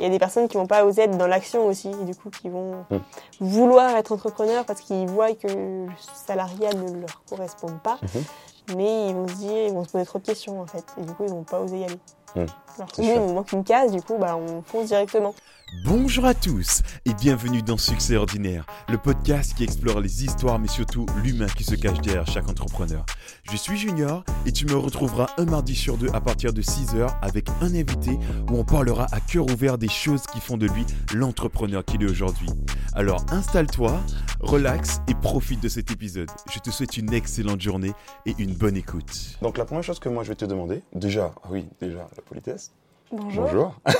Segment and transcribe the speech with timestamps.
[0.00, 2.14] Il y a des personnes qui vont pas oser être dans l'action aussi, et du
[2.14, 2.96] coup qui vont Mm.
[3.40, 8.76] vouloir être entrepreneurs parce qu'ils voient que le salariat ne leur correspond pas, Mhm.
[8.76, 11.02] mais ils vont se dire, ils vont se poser trop de questions en fait, et
[11.04, 12.00] du coup ils vont pas oser y aller.
[12.34, 12.38] Mm.
[12.76, 15.34] Alors C'est nous, il nous manque une case, du coup bah, on fonce directement.
[15.72, 20.66] Bonjour à tous et bienvenue dans Succès Ordinaire, le podcast qui explore les histoires mais
[20.66, 23.06] surtout l'humain qui se cache derrière chaque entrepreneur.
[23.44, 27.14] Je suis Junior et tu me retrouveras un mardi sur deux à partir de 6h
[27.22, 28.18] avec un invité
[28.50, 32.10] où on parlera à cœur ouvert des choses qui font de lui l'entrepreneur qu'il est
[32.10, 32.50] aujourd'hui.
[32.92, 34.00] Alors installe-toi,
[34.40, 36.30] relaxe et profite de cet épisode.
[36.52, 37.92] Je te souhaite une excellente journée
[38.26, 39.38] et une bonne écoute.
[39.40, 42.72] Donc la première chose que moi je vais te demander, déjà, oui, déjà la politesse.
[43.10, 43.44] Bonjour.
[43.44, 43.74] Bonjour.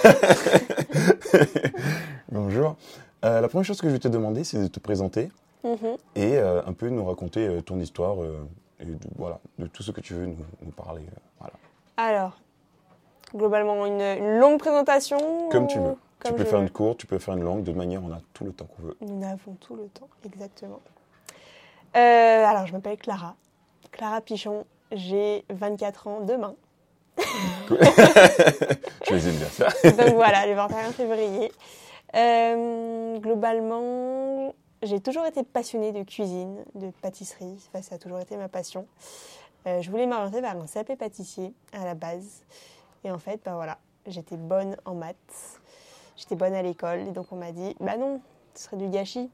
[2.31, 2.77] Bonjour.
[3.25, 5.31] Euh, la première chose que je vais te demander, c'est de te présenter
[5.63, 5.97] Mhm.
[6.17, 8.17] et euh, un peu nous raconter euh, ton histoire
[8.81, 11.03] et de, voilà, de tout ce que tu veux nous, nous parler.
[11.39, 11.53] voilà.
[11.99, 12.39] Alors,
[13.35, 15.19] globalement, une, une longue présentation
[15.51, 15.97] Comme tu veux.
[16.21, 18.11] comme tu peux faire veux une courte, tu peux faire une longue, de manière on
[18.11, 18.97] a tout le temps qu'on veut.
[19.03, 20.80] Nous avons tout le temps, exactement.
[21.93, 23.35] Alors, je m'appelle Clara.
[23.93, 24.65] Clara Pichon.
[24.93, 26.55] J'ai 24 ans demain.
[29.10, 29.68] Aime bien ça.
[29.90, 31.52] Donc voilà, le 21 février.
[32.15, 37.59] Euh, globalement, j'ai toujours été passionnée de cuisine, de pâtisserie.
[37.82, 38.87] Ça a toujours été ma passion.
[39.66, 42.43] Euh, je voulais m'orienter vers un CAP pâtissier à la base.
[43.04, 45.60] Et en fait, bah voilà, j'étais bonne en maths.
[46.16, 47.01] J'étais bonne à l'école.
[47.01, 48.21] Et donc, on m'a dit, bah non,
[48.55, 49.30] ce serait du gâchis.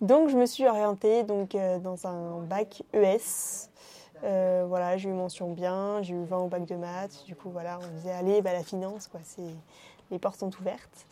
[0.00, 3.68] Donc, je me suis orientée donc, euh, dans un bac ES.
[4.24, 7.24] Euh, voilà, j'ai eu mention bien, j'ai eu 20 au bac de maths.
[7.26, 9.42] Du coup, voilà, on disait, allez, bah, la finance, quoi, c'est...
[10.10, 11.06] les portes sont ouvertes.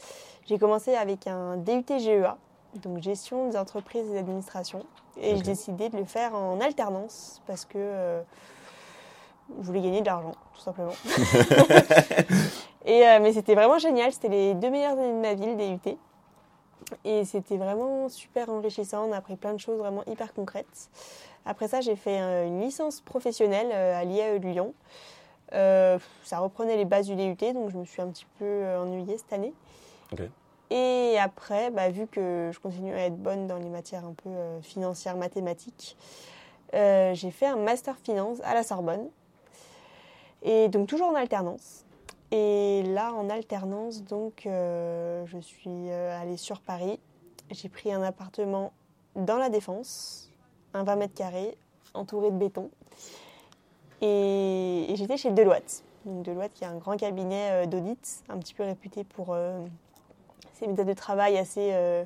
[0.47, 2.37] J'ai commencé avec un DUT GEA,
[2.83, 4.85] donc gestion des entreprises et d'administration.
[5.19, 5.37] Et Ok.
[5.39, 8.21] j'ai décidé de le faire en alternance parce que euh,
[9.61, 10.93] je voulais gagner de l'argent, tout simplement.
[12.85, 15.55] et, euh, mais c'était vraiment génial, c'était les deux meilleures années de ma vie, le
[15.57, 15.97] DUT.
[17.05, 20.89] Et c'était vraiment super enrichissant, on a appris plein de choses vraiment hyper concrètes.
[21.45, 24.75] Après ça, j'ai fait euh, une licence professionnelle euh, à l'IAE de Lyon.
[25.53, 29.17] Euh, ça reprenait les bases du DUT, donc je me suis un petit peu ennuyée
[29.19, 29.53] cette année.
[30.71, 34.29] Et après, bah, vu que je continue à être bonne dans les matières un peu
[34.29, 35.97] euh, financières, mathématiques,
[36.75, 39.09] euh, j'ai fait un master finance à la Sorbonne.
[40.43, 41.85] Et donc toujours en alternance.
[42.33, 46.99] Et là, en alternance, donc, euh, je suis euh, allée sur Paris.
[47.51, 48.73] J'ai pris un appartement
[49.15, 50.31] dans la Défense,
[50.75, 51.57] un 20 mètres carrés,
[51.95, 52.71] entouré de béton.
[54.03, 55.85] Et, et j'étais chez Deloitte.
[56.05, 59.59] Donc Deloitte, qui est un grand cabinet euh, d'audit, un petit peu réputé pour euh,
[60.55, 61.71] ses méthodes de travail assez.
[61.73, 62.05] euh,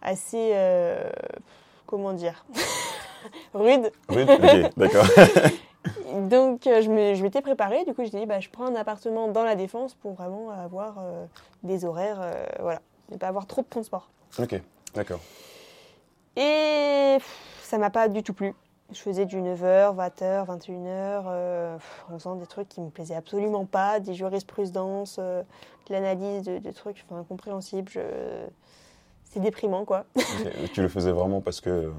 [0.00, 0.52] assez.
[1.86, 2.44] comment dire
[3.54, 3.92] Rude.
[4.10, 5.06] Oui, ok, d'accord.
[6.28, 9.28] Donc euh, je je m'étais préparée, du coup j'ai dit bah, je prends un appartement
[9.28, 11.24] dans la défense pour vraiment avoir euh,
[11.62, 14.08] des horaires, euh, voilà, ne pas avoir trop de transport.
[14.38, 14.60] ok,
[14.94, 15.20] d'accord.
[16.36, 18.54] Et pff, ça m'a pas du tout plu.
[18.92, 23.14] Je faisais du 9h, 20h, 21h, euh, pff, en faisant des trucs qui me plaisaient
[23.14, 25.44] absolument pas, des jurisprudences, de
[25.90, 27.90] l'analyse de, de trucs enfin, incompréhensibles.
[27.90, 28.00] Je...
[29.24, 30.04] C'est déprimant quoi.
[30.74, 31.90] Tu le faisais vraiment parce que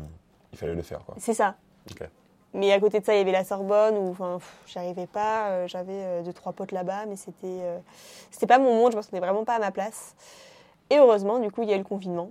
[0.54, 1.16] il fallait le faire, quoi.
[1.18, 1.56] C'est ça.
[1.92, 2.08] Ok.
[2.54, 4.38] Mais à côté de ça, il y avait la Sorbonne où enfin,
[4.68, 5.50] j'y arrivais pas.
[5.50, 7.80] euh, J'avais euh, deux, trois potes là-bas, mais c'était euh,
[8.30, 8.92] c'était pas mon monde.
[8.92, 10.16] Je me sentais vraiment pas à ma place.
[10.90, 12.30] Et heureusement, du coup, il y a eu le confinement.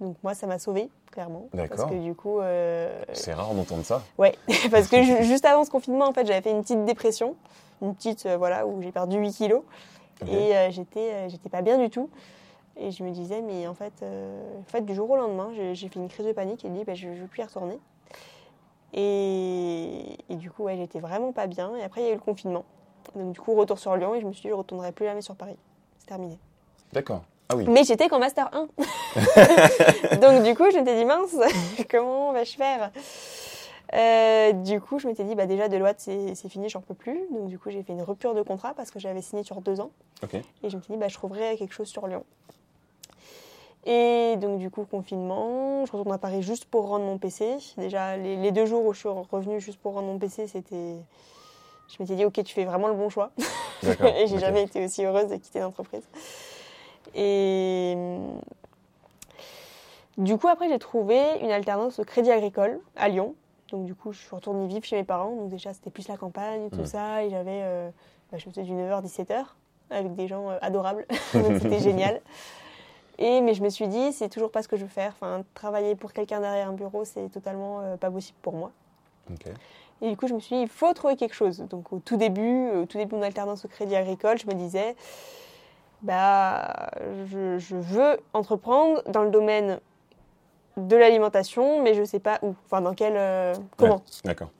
[0.00, 1.48] Donc moi, ça m'a sauvée, clairement.
[1.52, 1.88] Parce D'accord.
[1.90, 4.02] que du coup, euh, C'est rare d'entendre ça.
[4.18, 4.34] ouais,
[4.70, 7.34] parce que ju- juste avant ce confinement, en fait, j'avais fait une petite dépression,
[7.82, 9.62] une petite, voilà, où j'ai perdu 8 kilos.
[10.30, 12.08] Et j'étais j'étais pas bien du tout.
[12.78, 15.98] Et je me disais, mais en fait, en fait du jour au lendemain, j'ai fait
[15.98, 17.78] une crise de panique et dit, bah, je ne veux plus y retourner.
[18.92, 21.74] Et, et du coup, ouais, j'étais vraiment pas bien.
[21.76, 22.64] Et après, il y a eu le confinement.
[23.14, 25.04] Donc, du coup, retour sur Lyon et je me suis dit, je ne retournerai plus
[25.06, 25.56] jamais sur Paris.
[25.98, 26.38] C'est terminé.
[26.92, 27.22] D'accord.
[27.48, 27.64] Ah oui.
[27.68, 28.66] Mais j'étais qu'en Master 1.
[30.20, 31.36] Donc, du coup, je m'étais dit, mince,
[31.90, 32.90] comment vais-je faire?
[33.94, 37.20] Euh, Du coup, je m'étais dit, bah, déjà, Deloitte, c'est c'est fini, j'en peux plus.
[37.32, 39.80] Donc, du coup, j'ai fait une rupture de contrat parce que j'avais signé sur deux
[39.80, 39.90] ans.
[40.64, 42.24] Et je me suis dit, bah, je trouverai quelque chose sur Lyon.
[43.88, 47.56] Et donc, du coup, confinement, je retourne à Paris juste pour rendre mon PC.
[47.78, 50.96] Déjà, les, les deux jours où je suis revenue juste pour rendre mon PC, c'était.
[51.88, 53.30] Je m'étais dit, ok, tu fais vraiment le bon choix.
[53.82, 56.02] Et j'ai jamais été aussi heureuse de quitter l'entreprise.
[57.14, 57.96] Et.
[60.18, 63.36] Du coup, après, j'ai trouvé une alternance au Crédit Agricole à Lyon.
[63.70, 65.30] Donc, du coup, je suis retournée vivre chez mes parents.
[65.30, 67.22] Donc, déjà, c'était plus la campagne, tout ça.
[67.24, 67.60] Et j'avais.
[67.62, 67.88] euh,
[68.32, 69.44] bah, je faisais du 9h, 17h
[69.90, 71.06] avec des gens euh, adorables.
[71.34, 72.20] Donc, c'était génial.
[73.18, 75.12] Et, mais je me suis dit, c'est toujours pas ce que je veux faire.
[75.14, 78.70] Enfin, travailler pour quelqu'un derrière un bureau, c'est totalement euh, pas possible pour moi.
[80.02, 81.60] Et du coup, je me suis dit, il faut trouver quelque chose.
[81.70, 84.52] Donc, au tout début, au tout début de mon alternance au Crédit Agricole, je me
[84.52, 84.94] disais,
[86.02, 86.90] bah,
[87.30, 89.80] je, je veux entreprendre dans le domaine
[90.76, 93.94] de l'alimentation, mais je sais pas où, enfin dans quel, euh, comment.
[93.94, 94.50] Ouais, D'accord.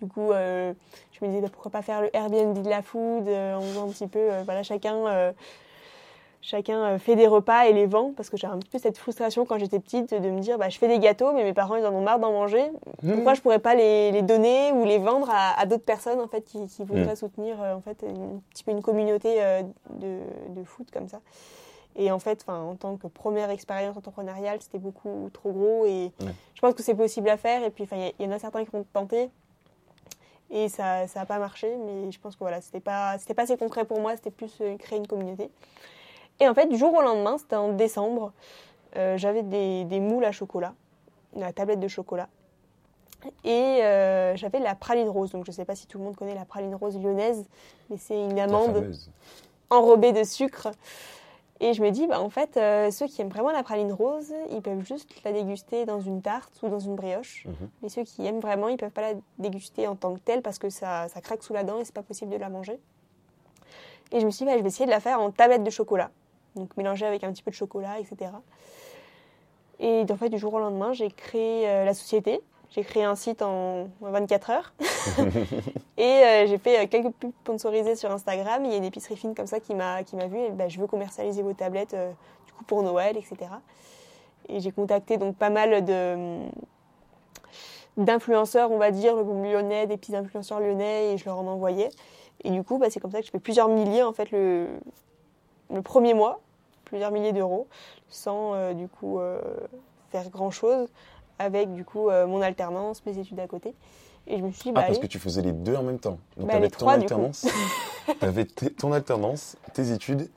[0.00, 0.72] Du coup, euh,
[1.12, 3.92] je me disais bah, pourquoi pas faire le Airbnb de la food en faisant un
[3.92, 5.32] petit peu, voilà, chacun,
[6.42, 8.98] chacun euh, fait des repas et les vend parce que j'ai un petit peu cette
[8.98, 11.76] frustration quand j'étais petite de me dire bah, je fais des gâteaux, mais mes parents
[11.76, 12.70] ils en ont marre d'en manger.
[13.00, 16.28] Pourquoi je pourrais pas les, les donner ou les vendre à, à d'autres personnes en
[16.28, 19.62] fait qui, qui voudraient soutenir euh, en fait une, un petit peu une communauté euh,
[19.94, 20.18] de,
[20.50, 21.20] de foot comme ça.
[21.94, 26.10] Et en fait, en tant que première expérience entrepreneuriale, c'était beaucoup trop gros et
[26.54, 27.62] je pense que c'est possible à faire.
[27.64, 27.86] Et puis,
[28.18, 29.28] il y, en a certains qui ont tenté
[30.50, 31.76] et ça n'a pas marché.
[31.84, 34.16] Mais je pense que voilà, c'était pas, c'était pas assez concret pour moi.
[34.16, 35.50] C'était plus créer une communauté.
[36.42, 38.32] Et en fait, du jour au lendemain, c'était en décembre,
[38.96, 40.74] euh, j'avais des, des moules à chocolat,
[41.36, 42.28] la tablette de chocolat.
[43.44, 45.30] Et euh, j'avais la praline rose.
[45.30, 47.46] Donc, je ne sais pas si tout le monde connaît la praline rose lyonnaise,
[47.90, 48.92] mais c'est une amande
[49.70, 50.72] enrobée de sucre.
[51.60, 54.34] Et je me dis, bah, en fait, euh, ceux qui aiment vraiment la praline rose,
[54.50, 57.46] ils peuvent juste la déguster dans une tarte ou dans une brioche.
[57.46, 57.68] Mhm.
[57.82, 60.58] Mais ceux qui aiment vraiment, ils peuvent pas la déguster en tant que telle parce
[60.58, 62.80] que ça, ça craque sous la dent et c'est pas possible de la manger.
[64.10, 65.70] Et je me suis dit, bah, je vais essayer de la faire en tablette de
[65.70, 66.10] chocolat.
[66.56, 68.30] Donc mélangée avec un petit peu de chocolat, etc.
[69.80, 72.40] Et en fait, du jour au lendemain, j'ai créé euh, la société.
[72.74, 74.72] J'ai créé un site en 24 heures.
[75.98, 78.64] et euh, j'ai fait euh, quelques pubs sponsorisées sur Instagram.
[78.64, 80.38] Il y a une épicerie fine comme ça qui m'a qui m'a vu.
[80.38, 82.10] Et bah, je veux commercialiser vos tablettes euh,
[82.46, 83.36] du coup pour Noël, etc.
[84.48, 86.38] Et j'ai contacté donc pas mal de
[87.98, 91.90] d'influenceurs, on va dire, le lyonnais, des petits influenceurs lyonnais, et je leur en envoyais.
[92.42, 94.66] Et du coup, bah, c'est comme ça que je fais plusieurs milliers en fait le,
[95.72, 96.40] le premier mois,
[96.84, 97.66] plusieurs milliers d'euros,
[98.08, 99.40] sans euh, du coup euh,
[100.10, 100.88] faire grand chose,
[101.38, 103.74] avec du coup euh, mon alternance, mes études à côté.
[104.26, 105.82] Et je me suis dit, Ah, bah, parce allez, que tu faisais les deux en
[105.82, 106.18] même temps.
[106.36, 107.46] Donc, Bah, tu avais ton trois, alternance,
[108.20, 110.30] t'avais t- ton alternance, tes études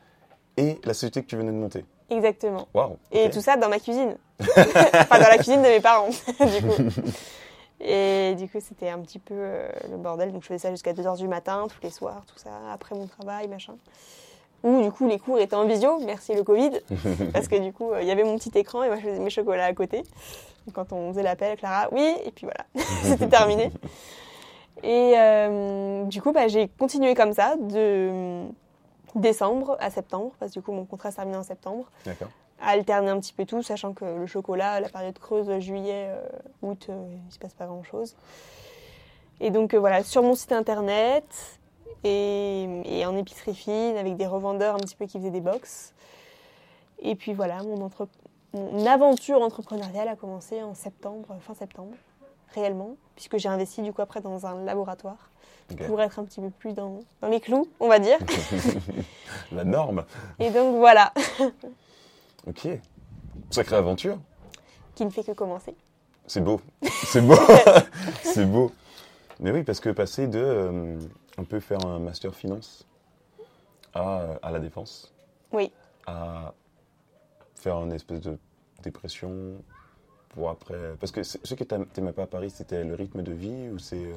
[0.57, 1.85] et la société que tu venais de monter.
[2.09, 2.67] exactement.
[3.11, 4.17] Et tout ça dans ma cuisine.
[4.41, 6.09] enfin, dans la cuisine de mes parents,
[6.39, 7.01] du coup.
[7.81, 10.31] Et du coup, c'était un petit peu euh, le bordel.
[10.31, 13.05] Donc, je faisais ça jusqu'à 2h du matin, tous les soirs, tout ça, après mon
[13.05, 13.75] travail, machin.
[14.65, 16.71] Ou du coup, les cours étaient en visio, merci le Covid.
[17.33, 19.19] parce que du coup, euh, il y avait mon petit écran et moi, je faisais
[19.19, 20.03] mes chocolats à côté.
[20.73, 22.65] Quand on faisait l'appel, Clara, oui, et puis voilà,
[23.03, 23.71] c'était terminé.
[24.83, 28.43] Et euh, du coup, bah, j'ai continué comme ça de
[29.13, 32.29] décembre à septembre, parce que du coup, mon contrat se terminait en septembre D'accord.
[32.59, 36.27] à alterner un petit peu tout, sachant que le chocolat, la période creuse, juillet, euh,
[36.63, 38.15] août, euh, il ne se passe pas grand-chose.
[39.39, 41.25] Et donc euh, voilà, sur mon site internet
[42.03, 45.93] et, et en épicerie fine, avec des revendeurs un petit peu qui faisaient des box.
[46.99, 48.07] Et puis voilà, mon, entre-
[48.53, 51.95] mon aventure entrepreneuriale a commencé en septembre, fin septembre,
[52.53, 55.29] réellement, puisque j'ai investi du coup après dans un laboratoire
[55.87, 58.17] pour être un petit peu plus dans, dans les clous, on va dire.
[59.51, 60.05] La norme.
[60.39, 61.11] Et donc voilà,
[62.47, 62.67] Ok.
[63.49, 64.17] Sacrée aventure.
[64.93, 65.75] qui ne fait que commencer.
[66.27, 66.61] C'est beau.
[67.03, 67.35] C'est beau.
[68.23, 68.71] c'est beau.
[69.39, 70.99] Mais oui, parce que passer de euh,
[71.37, 72.85] un peu faire un master finance
[73.93, 75.13] à, à la défense,
[75.51, 75.71] Oui.
[76.07, 76.53] à
[77.55, 78.37] faire une espèce de
[78.83, 79.55] dépression
[80.29, 80.95] pour après.
[80.99, 83.79] Parce que ce que t'a- t'aimais pas à Paris, c'était le rythme de vie ou
[83.79, 83.95] c'est.
[83.97, 84.13] euh,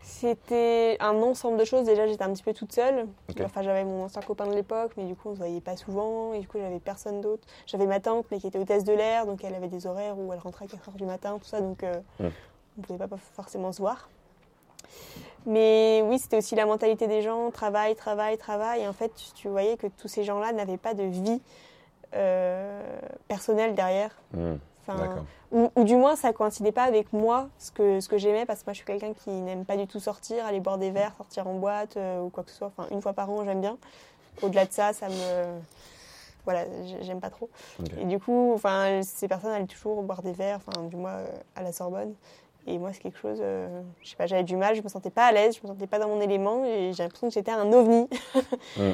[0.00, 1.84] C'était un ensemble de choses.
[1.86, 3.06] Déjà, j'étais un petit peu toute seule.
[3.40, 6.32] Enfin, j'avais mon ancien copain de l'époque, mais du coup, on se voyait pas souvent.
[6.32, 7.46] Et du coup, j'avais personne d'autre.
[7.66, 10.32] J'avais ma tante, mais qui était hôtesse de l'air, donc elle avait des horaires où
[10.32, 12.26] elle rentrait à 4 heures du matin, tout ça, donc euh, Mm.
[12.78, 14.08] on pouvait pas forcément se voir.
[15.46, 18.82] Mais oui, c'était aussi la mentalité des gens, travail, travail, travail.
[18.82, 21.40] Et en fait, tu voyais que tous ces gens-là n'avaient pas de vie
[22.14, 22.82] euh,
[23.28, 24.10] personnelle derrière.
[24.34, 24.54] hmm,
[24.86, 25.04] Enfin,
[25.52, 28.60] ou, ou du moins, ça coïncidait pas avec moi, ce que, ce que j'aimais, parce
[28.60, 31.14] que moi, je suis quelqu'un qui n'aime pas du tout sortir, aller boire des verres,
[31.16, 32.66] sortir en boîte euh, ou quoi que ce soit.
[32.76, 33.78] Enfin, une fois par an, j'aime bien.
[34.42, 35.14] Au-delà de ça, ça me.
[36.44, 37.48] Voilà, j'ai- j'aime pas trop.
[38.00, 41.26] Et du coup, enfin, ces personnes allaient toujours boire des verres, enfin, du moins euh,
[41.54, 42.14] à la Sorbonne.
[42.66, 45.10] Et moi, c'est quelque chose, euh, je sais pas, j'avais du mal, je me sentais
[45.10, 47.50] pas à l'aise, je me sentais pas dans mon élément et j'ai l'impression que j'étais
[47.52, 48.08] un ovni.
[48.76, 48.92] Mm.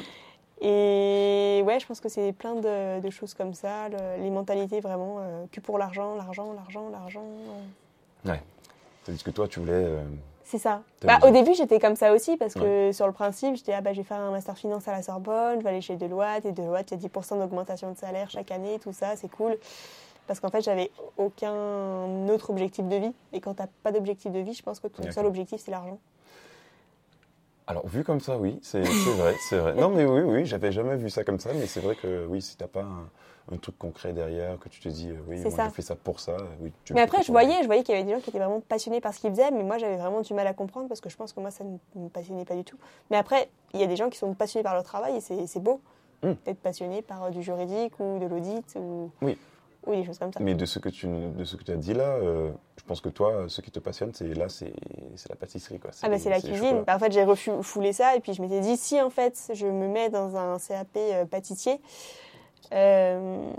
[0.61, 4.81] Et ouais, je pense que c'est plein de, de choses comme ça, le- les mentalités
[4.81, 7.23] vraiment euh, que pour l'argent, l'argent, l'argent, l'argent.
[8.25, 8.33] euh.
[9.05, 9.71] Tandis que toi, tu voulais.
[9.73, 10.03] euh,
[10.43, 10.81] C'est ça.
[11.03, 13.93] Bah, au début, j'étais comme ça aussi parce que sur le principe, j'étais ah bah
[13.93, 16.51] je vais faire un master finance à la Sorbonne, je vais aller chez Deloitte et
[16.51, 19.57] Deloitte, il y a 10% d'augmentation de salaire chaque année, tout ça, c'est cool.
[20.29, 23.13] Parce qu'en fait, j'avais aucun autre objectif de vie.
[23.33, 25.97] Et quand t'as pas d'objectif de vie, je pense que ton seul objectif, c'est l'argent.
[27.65, 29.73] Alors, vu comme ça, oui, c'est vrai, c'est vrai.
[29.73, 32.43] Non, mais oui, oui, j'avais jamais vu ça comme ça, mais c'est vrai que oui,
[32.43, 33.09] si t'as pas un,
[33.51, 35.69] un truc concret derrière, que tu te dis, euh, oui, moi ça.
[35.69, 36.71] je fais ça pour ça, oui.
[36.85, 38.61] tu Mais après, je voyais, je voyais qu'il y avait des gens qui étaient vraiment
[38.61, 41.09] passionnés par ce qu'ils faisaient, mais moi, j'avais vraiment du mal à comprendre parce que
[41.09, 42.77] je pense que moi, ça ne me passionnait pas du tout.
[43.09, 45.47] Mais après, il y a des gens qui sont passionnés par leur travail et c'est
[45.47, 45.81] c'est beau.
[46.21, 46.33] Hmm.
[46.45, 49.37] d'être passionné par euh, du juridique ou de l'audit ou, Oui.
[49.85, 50.39] Ou des choses comme ça.
[50.41, 53.01] Mais de ce que tu, de ce que tu as dit là, euh, je pense
[53.01, 54.73] que toi, ce qui te passionne, c'est là, c'est
[55.29, 55.79] la pâtisserie.
[55.79, 55.91] Quoi.
[56.01, 56.83] Ah bah c'est la cuisine.
[56.85, 59.67] Bah, en fait, j'ai refoulé ça et puis je m'étais dit si en fait je
[59.67, 61.79] me mets dans un CAP euh, pâtissier,
[62.73, 63.51] euh,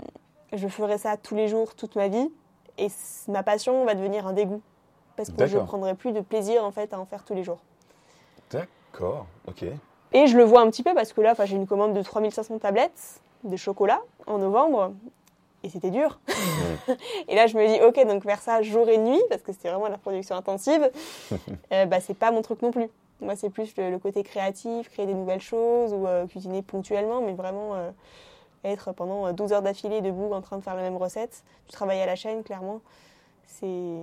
[0.53, 2.29] je ferai ça tous les jours, toute ma vie
[2.77, 2.87] et
[3.27, 4.61] ma passion va devenir un dégoût
[5.15, 5.67] parce que je D'accord.
[5.67, 7.59] prendrai plus de plaisir en fait à en faire tous les jours.
[8.49, 9.65] D'accord, ok.
[10.13, 12.59] Et je le vois un petit peu parce que là, j'ai une commande de 3500
[12.59, 14.93] tablettes de chocolat en novembre
[15.63, 16.19] et c'était dur.
[17.27, 19.69] et là, je me dis ok, donc faire ça jour et nuit parce que c'était
[19.69, 20.89] vraiment la production intensive,
[21.73, 22.89] euh, bah c'est pas mon truc non plus.
[23.21, 27.21] Moi, c'est plus le, le côté créatif, créer des nouvelles choses ou euh, cuisiner ponctuellement,
[27.21, 27.91] mais vraiment euh,
[28.63, 31.43] être pendant euh, 12 heures d'affilée debout en train de faire la même recette.
[31.67, 32.81] Du travail à la chaîne, clairement,
[33.45, 33.99] c'est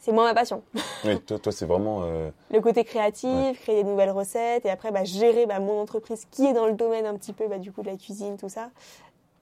[0.00, 0.62] c'est moins ma passion.
[1.04, 2.02] Oui, toi, toi c'est vraiment.
[2.50, 3.52] Le côté créatif, Ouais.
[3.54, 6.72] créer des nouvelles recettes et après bah, gérer bah, mon entreprise qui est dans le
[6.72, 8.70] domaine un petit peu bah, du coup de la cuisine, tout ça.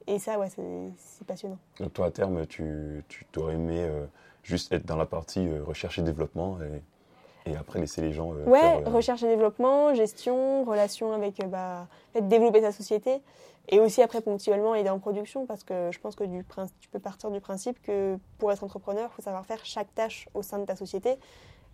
[0.07, 0.49] Et ça, ouais,
[0.97, 1.59] c'est passionnant.
[1.81, 4.07] donc toi, à terme, tu, t'aurais aimé euh,
[4.43, 8.33] juste être dans la partie euh, recherche et développement et, et après laisser les gens.
[8.33, 11.89] euh, Ouais, faire, euh, recherche et développement, gestion, relation avec, bah,
[12.21, 13.21] développer sa société
[13.69, 16.45] et aussi après ponctuellement aider en production parce que je pense que du
[16.81, 20.29] tu peux partir du principe que pour être entrepreneur, il faut savoir faire chaque tâche
[20.35, 21.17] au sein de ta société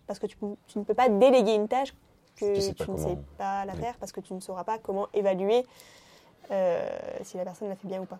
[0.07, 0.37] parce que tu,
[0.75, 1.93] ne peux pas déléguer une tâche
[2.35, 3.79] que Tu sais tu pas ne sais pas la Oui.
[3.79, 5.63] faire parce que tu ne sauras pas comment évaluer
[6.51, 6.89] euh,
[7.23, 8.19] si la personne l'a fait bien ou pas.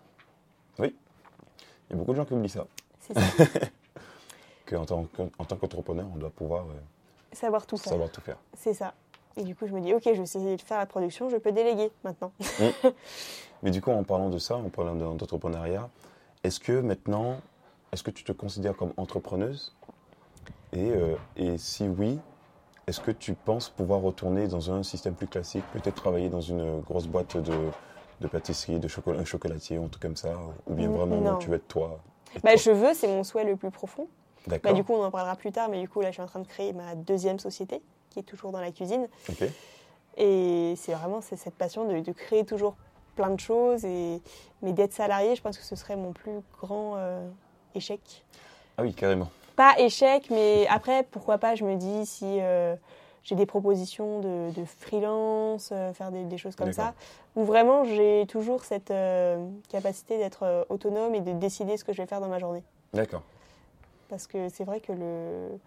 [0.78, 0.84] Il
[1.90, 2.66] y a beaucoup de gens qui oublient ça.
[3.00, 3.20] C'est ça,
[4.66, 6.72] Qu'en tant, qu'en- en tant qu'entrepreneur, on doit pouvoir euh,
[7.32, 7.90] savoir tout faire.
[7.92, 8.38] savoir tout faire.
[8.56, 8.94] C'est ça.
[9.36, 11.90] Et du coup, je me dis, ok, je sais faire la production, je peux déléguer
[12.02, 12.32] maintenant.
[13.62, 15.90] Mais du coup, en parlant de ça, en parlant de- d'entrepreneuriat,
[16.42, 17.36] est-ce que maintenant,
[17.92, 19.74] est-ce que tu te considères comme entrepreneuse?
[20.72, 22.18] Et, euh, et si oui,
[22.86, 26.80] est-ce que tu penses pouvoir retourner dans un système plus classique, peut-être travailler dans une
[26.80, 27.54] grosse boîte de,
[28.20, 31.36] de pâtisserie, de chocolat, un chocolatier, un truc comme ça, ou bien Mm, vraiment non,
[31.36, 31.98] tu veux être toi
[32.42, 34.08] Bah, je veux, c'est mon souhait le plus profond.
[34.62, 36.26] Bah, du coup, on en parlera plus tard, mais du coup, là, je suis en
[36.26, 37.80] train de créer ma deuxième société,
[38.10, 39.08] qui est toujours dans la cuisine.
[39.28, 39.44] Ok.
[40.16, 42.76] Et c'est vraiment c'est cette passion de, de créer toujours
[43.16, 43.84] plein de choses.
[43.84, 44.20] Et,
[44.62, 47.26] mais d'être salarié, je pense que ce serait mon plus grand euh,
[47.74, 48.24] échec.
[48.76, 49.30] Ah oui, carrément.
[49.56, 52.74] Pas échec, mais après, pourquoi pas, je me dis, si euh,
[53.24, 56.94] j'ai des propositions de, de freelance, euh, faire des, des choses comme ça,
[57.36, 61.92] où vraiment j'ai toujours cette euh, capacité d'être euh, autonome et de décider ce que
[61.92, 62.62] je vais faire dans ma journée.
[62.92, 63.22] D'accord.
[64.10, 65.58] Parce que c'est vrai que le...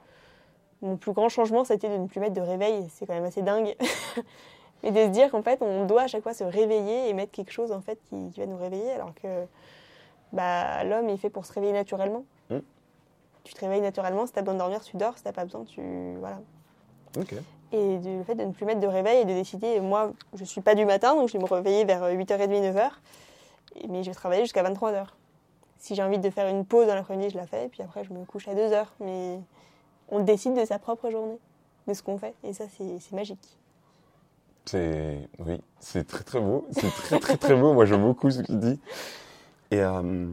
[0.84, 2.88] mon plus grand changement, c'était de ne plus mettre de réveil.
[2.94, 3.76] C'est quand même assez dingue.
[4.84, 7.32] Mais de se dire qu'en fait, on doit à chaque fois se réveiller et mettre
[7.32, 9.46] quelque chose en fait qui, qui va nous réveiller, alors que
[10.32, 12.24] bah, l'homme est fait pour se réveiller naturellement.
[12.52, 12.60] Mm.
[13.44, 14.28] Tu te réveilles naturellement.
[14.28, 15.18] Si tu as besoin de dormir, tu dors.
[15.18, 15.82] Si tu n'as pas besoin, tu
[16.20, 16.40] voilà.
[17.74, 20.44] Et de- le fait de ne plus mettre de réveil et de décider, moi, je
[20.46, 22.92] suis pas du matin, donc je vais me réveiller vers 8h30, 9h,
[23.90, 25.08] mais je vais travailler jusqu'à 23h.
[25.80, 28.04] Si j'ai envie de faire une pause dans l'après-midi, je la fais, et puis après,
[28.04, 28.86] je me couche à 2h.
[29.00, 29.40] Mais
[30.10, 31.38] on décide de sa propre journée,
[31.88, 33.58] de ce qu'on fait, et ça, c'est magique.
[34.66, 37.74] C'est oui, c'est très très beau, c'est très très très beau.
[37.74, 38.80] Moi, j'aime beaucoup ce que tu dis.
[39.72, 40.28] Et, euh,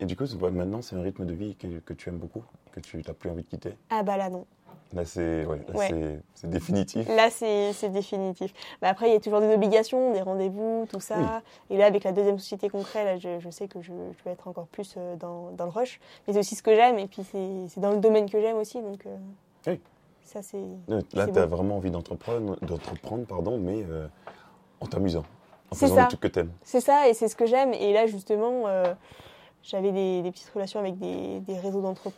[0.00, 2.42] et du coup, maintenant, c'est un rythme de vie que, que tu aimes beaucoup,
[2.72, 3.76] que tu n'as plus envie de quitter.
[3.90, 4.46] Ah bah là, non.
[4.94, 6.20] Là, c'est ouais, Ouais.
[6.44, 7.08] définitif.
[7.08, 8.52] Là, c'est définitif.
[8.82, 11.40] Bah, après, il y a toujours des obligations, des rendez-vous, tout ça.
[11.70, 14.24] Et là, avec la deuxième société qu'on crée, là, je, je sais que je, je
[14.24, 15.98] vais être encore plus euh, dans, dans le rush.
[16.26, 18.82] Mais c'est aussi ce que j'aime, et puis c'est dans le domaine que j'aime aussi.
[18.82, 19.16] Donc, euh,
[19.66, 19.80] Oui.
[20.24, 20.60] ça, c'est.
[20.88, 22.56] Là, tu as vraiment envie d'entreprendre,
[23.26, 24.06] pardon, mais euh,
[24.80, 25.24] en t'amusant,
[25.70, 26.02] en faisant ça.
[26.02, 26.52] le truc que t'aimes.
[26.64, 27.72] C'est ça, et c'est ce que j'aime.
[27.72, 28.92] Et là, justement, euh,
[29.62, 32.12] j'avais des, des petites relations avec des, des réseaux d'entre- de-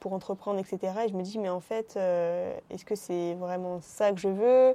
[0.00, 0.92] pour entreprendre, etc.
[1.04, 4.28] Et je me dis, mais en fait, euh, est-ce que c'est vraiment ça que je
[4.28, 4.74] veux?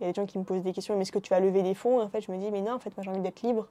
[0.00, 1.40] Il y a des gens qui me posent des questions, mais est-ce que tu vas
[1.40, 2.00] lever des fonds?
[2.00, 3.66] Et en fait, je me dis, mais non, en fait, moi, j'ai envie d'être libre.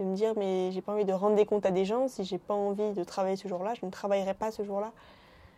[0.00, 2.08] De me dire, mais j'ai pas envie de rendre des comptes à des gens.
[2.08, 4.90] Si j'ai pas envie de travailler ce jour-là, je ne travaillerai pas ce jour-là.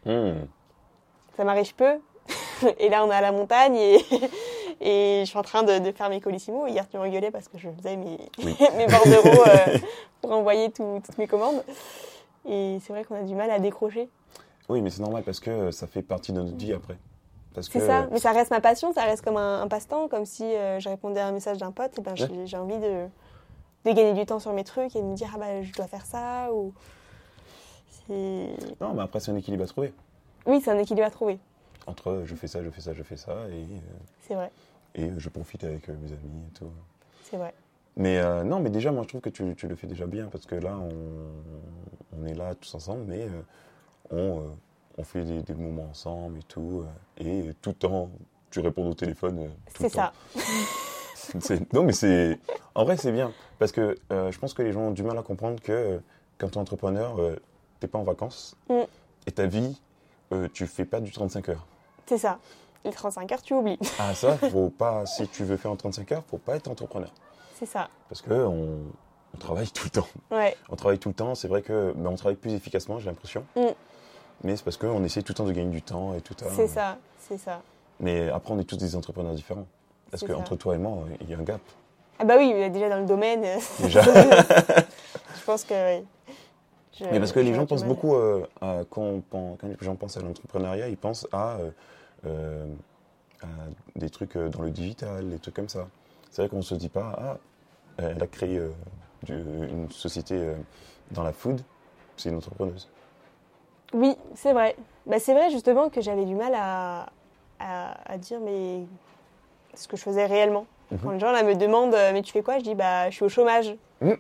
[0.05, 0.45] Hmm.
[1.37, 1.99] Ça m'arrive peu.
[2.79, 3.97] et là, on est à la montagne et,
[4.81, 6.67] et je suis en train de, de faire mes colissimo.
[6.67, 8.55] Hier, tu m'engueulais parce que je faisais mes, Oui.
[8.77, 9.79] mes bordereaux euh,
[10.21, 11.63] pour envoyer tout- toutes mes commandes.
[12.49, 14.09] Et c'est vrai qu'on a du mal à décrocher.
[14.69, 16.97] Oui, mais c'est normal parce que ça fait partie de notre vie après.
[17.55, 18.07] Parce que C'est ça.
[18.11, 20.89] Mais ça reste ma passion, ça reste comme un, un passe-temps, comme si euh, je
[20.89, 21.99] répondais à un message d'un pote.
[21.99, 23.07] Et ben, j'ai j'ai envie de,
[23.85, 25.87] de gagner du temps sur mes trucs et de me dire, ah bah, je dois
[25.87, 26.53] faire ça.
[26.53, 26.73] Ou...
[28.07, 29.93] C'est- non, mais après c'est un équilibre à trouver
[30.47, 31.39] Oui, c'est un équilibre à trouver.
[31.87, 33.79] entre je fais ça, je fais ça, je fais ça, et, euh,
[34.29, 34.51] C'est vrai.
[34.95, 36.71] et je profite avec euh, mes amis et tout.
[37.25, 37.53] C'est vrai.
[37.97, 40.45] Mais non, mais déjà, moi, je trouve que tu, tu le fais déjà bien parce
[40.45, 40.91] que là, on,
[42.21, 43.43] on est là tous ensemble, mais euh,
[44.11, 44.49] on, euh,
[44.99, 46.85] on fait des, des moments ensemble et tout.
[47.21, 48.11] euh, et tout le temps,
[48.51, 49.51] tu réponds au téléphone.
[49.75, 50.13] tout le C'est ça.
[51.73, 52.39] Non, mais c'est.
[52.75, 53.33] En vrai, c'est bien.
[53.59, 56.01] Parce que je pense que les gens ont du mal à comprendre que
[56.39, 57.37] quand tu es entrepreneur, euh,
[57.81, 58.57] t'es pas en vacances.
[58.69, 58.83] Mm.
[59.27, 59.81] Et ta vie,
[60.33, 61.67] euh, tu fais pas du 35 heures.
[62.07, 62.39] C'est ça.
[62.85, 63.79] Les 35 heures, tu oublies.
[63.99, 65.07] Ah, ça, faut pas.
[65.07, 67.13] Si tu veux faire en 35 heures, faut pas être entrepreneur.
[67.59, 67.89] C'est ça.
[68.09, 68.79] Parce que on,
[69.37, 70.09] on travaille tout le temps.
[70.31, 71.35] Ouais, On travaille tout le temps.
[71.35, 73.45] C'est vrai que ben, on travaille plus efficacement, j'ai l'impression.
[73.55, 73.61] Mm.
[74.45, 76.69] Mais c'est parce qu'on essaie tout le temps de gagner du temps et tout c'est
[76.69, 76.99] ça.
[77.19, 77.61] C'est ça.
[78.01, 79.67] Mais après, on est tous des entrepreneurs différents.
[80.11, 81.61] Parce qu'entre toi et moi, il y a un gap.
[82.19, 84.03] Ah bah oui, déjà dans le domaine, euh, Déjà.
[84.03, 86.05] je pense que oui.
[86.99, 87.89] Je- Mais parce que les gens pensent mal.
[87.89, 89.21] beaucoup, euh, à- quand,
[89.63, 91.71] les gens pensent à l'entrepreneuriat, ils pensent à, euh,
[92.27, 92.67] euh,
[93.43, 93.47] à
[93.97, 95.89] des trucs euh, dans le digital, des trucs comme ça.
[96.31, 97.37] C'est vrai qu'on ne se dit pas, ah,
[97.99, 98.71] elle a créé euh,
[99.29, 100.55] une société euh,
[101.11, 101.61] dans la food,
[102.17, 102.89] c'est une entrepreneuse.
[103.93, 104.77] Oui, c'est vrai.
[105.07, 107.07] Bah, c'est vrai justement que j'avais du mal à,
[107.61, 108.81] à, à dire mais
[109.75, 110.67] ce que je faisais réellement.
[110.91, 110.99] Mhm.
[111.03, 112.59] Quand les gens là, me demandent euh, mais tu fais quoi?
[112.59, 113.75] Je dis bah je suis au chômage.
[114.01, 114.17] Mhm.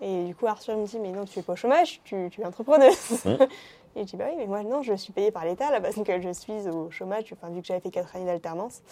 [0.00, 2.40] Et du coup Arthur me dit mais non tu es pas au chômage, tu, tu
[2.40, 3.24] es entrepreneuse.
[3.24, 3.38] Mhm.
[3.96, 5.96] Et je dis bah oui mais moi non je suis payée par l'État là parce
[5.96, 8.82] que je suis au chômage, enfin, vu que j'avais fait 4 années d'alternance.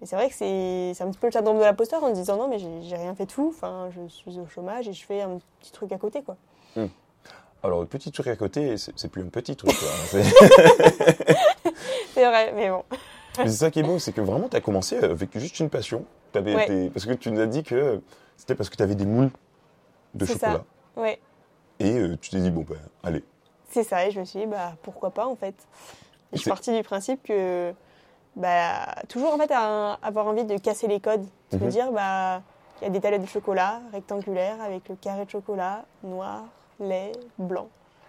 [0.00, 2.36] Mais c'est vrai que c'est un petit peu le syndrome de l'imposteur en se disant
[2.36, 5.22] non mais j'ai rien fait de fou, enfin je suis au chômage et je fais
[5.22, 6.36] un petit truc à côté quoi.
[7.62, 9.72] Alors, le petit truc à côté, c'est plus un petit truc.
[10.10, 10.22] C'est-
[12.28, 12.84] vrai mais bon.
[13.38, 15.70] Mais c'est ça qui est beau, c'est que vraiment, tu as commencé avec juste une
[15.70, 16.04] passion.
[16.34, 16.64] Ouais.
[16.64, 18.00] été- Parce que tu nous as dit que
[18.36, 19.30] c'était parce que tu avais des moules
[20.14, 20.62] de chocolat.
[20.96, 21.00] ça.
[21.00, 21.18] Ouais.
[21.80, 23.24] Et euh, tu t'es dit, bon, ben, allez.
[23.70, 25.54] C'est ça, et je me suis dit, bah, pourquoi pas en fait.
[26.32, 27.72] Et je suis partie du principe que,
[28.36, 31.24] bah, toujours en fait, avoir envie de casser les codes.
[31.52, 31.68] De me Mhm.
[31.70, 32.42] dire, bah,
[32.80, 36.42] il y a des tablettes de chocolat rectangulaires avec le carré de chocolat, noir,
[36.80, 37.68] lait, blanc.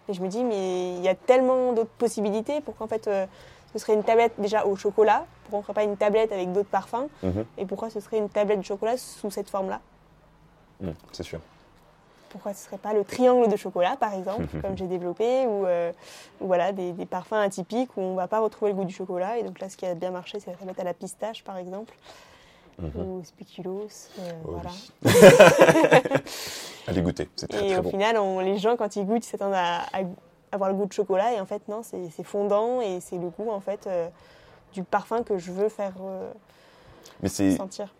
[0.10, 3.25] Et je me dis, mais il y a tellement d'autres possibilités pour qu'en fait, euh,
[3.74, 6.51] ce serait une tablette déjà au chocolat, pourquoi on ne ferait pas une tablette avec
[6.51, 7.46] d'autres parfums, Mhm.
[7.58, 9.82] et pourquoi ce serait une tablette de chocolat sous cette forme-là?
[10.82, 11.39] Mm, c'est sûr.
[12.36, 15.94] Pourquoi ce serait pas le triangle de chocolat, par exemple, comme j'ai développé, ou, euh,
[16.42, 19.38] voilà, des, des parfums atypiques où on va pas retrouver le goût du chocolat.
[19.38, 21.57] Et donc là, ce qui a bien marché, c'est la tablette à la pistache, par
[21.57, 21.94] exemple,
[22.77, 22.92] Mhm.
[22.98, 23.88] ou spéculoos.
[24.20, 24.70] euh, Oh voilà.
[25.05, 25.12] oui.
[26.88, 27.90] Allez goûter, c'est très Et très au bon.
[27.90, 30.01] final, on- les gens, quand ils goûtent, ils s'attendent à, à
[30.51, 31.31] avoir le goût de chocolat.
[31.31, 34.10] Et en fait, non, c'est fondant et c'est le goût, en fait, euh,
[34.74, 36.29] du parfum que je veux faire euh,
[37.24, 37.94] Mais sentir.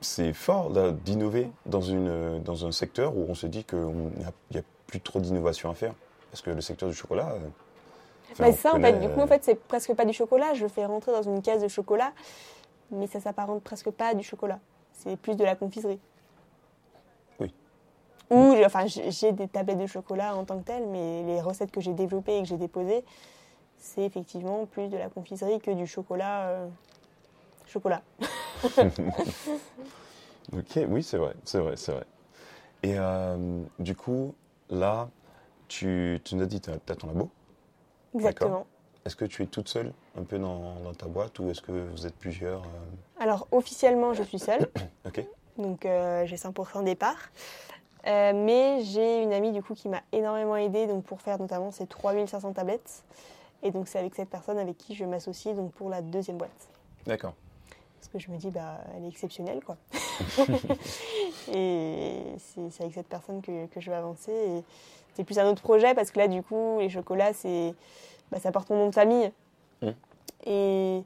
[0.00, 0.70] C'est fort
[1.04, 5.18] d'innover dans, une, dans un secteur où on se dit qu'il n'y a, plus trop
[5.18, 5.94] d'innovation à faire.
[6.30, 7.30] Parce que le secteur du chocolat.
[7.30, 7.48] euh,
[8.32, 8.92] enfin, Bah, ça, en fait.
[9.00, 10.54] Du coup, euh, en fait, c'est presque pas du chocolat.
[10.54, 12.12] Je le fais rentrer dans une case de chocolat,
[12.90, 14.60] mais ça s'apparente presque pas à du chocolat.
[14.92, 15.98] C'est plus de la confiserie.
[17.40, 17.52] Oui.
[18.30, 21.72] Ou, enfin, j'ai j'ai des tablettes de chocolat en tant que telles, mais les recettes
[21.72, 23.04] que j'ai développées et que j'ai déposées,
[23.78, 26.48] c'est effectivement plus de la confiserie que du chocolat.
[26.48, 26.68] euh,
[27.66, 28.02] chocolat.
[30.52, 32.04] Ok, oui, c'est vrai, c'est vrai, c'est vrai.
[32.82, 34.34] Et euh, du coup,
[34.70, 35.08] là,
[35.66, 37.30] tu, tu nous as dit, tu as, ton labo.
[38.14, 38.66] Exactement.
[39.04, 41.72] Est-ce que tu es toute seule un peu dans, dans ta boîte ou est-ce que
[41.72, 44.68] vous êtes plusieurs euh, Alors, officiellement, je suis seule.
[45.06, 45.24] Ok.
[45.58, 47.30] Donc euh, j'ai 100% des parts.
[48.04, 51.86] Mais j'ai une amie du coup qui m'a énormément aidée donc, pour faire notamment ces
[51.86, 53.02] 3500 tablettes.
[53.62, 56.68] Et donc c'est avec cette personne avec qui je m'associe donc pour la deuxième boîte.
[57.06, 57.34] D'accord.
[58.06, 59.76] Parce que je me dis, bah, elle est exceptionnelle quoi.
[61.52, 64.30] et c'est avec cette personne que, que je vais avancer.
[64.32, 64.64] Et
[65.14, 67.74] c'est plus un autre projet parce que là du coup, les chocolats, c'est,
[68.30, 69.32] bah, ça porte mon nom de famille.
[69.82, 69.88] Mm.
[70.46, 71.02] Et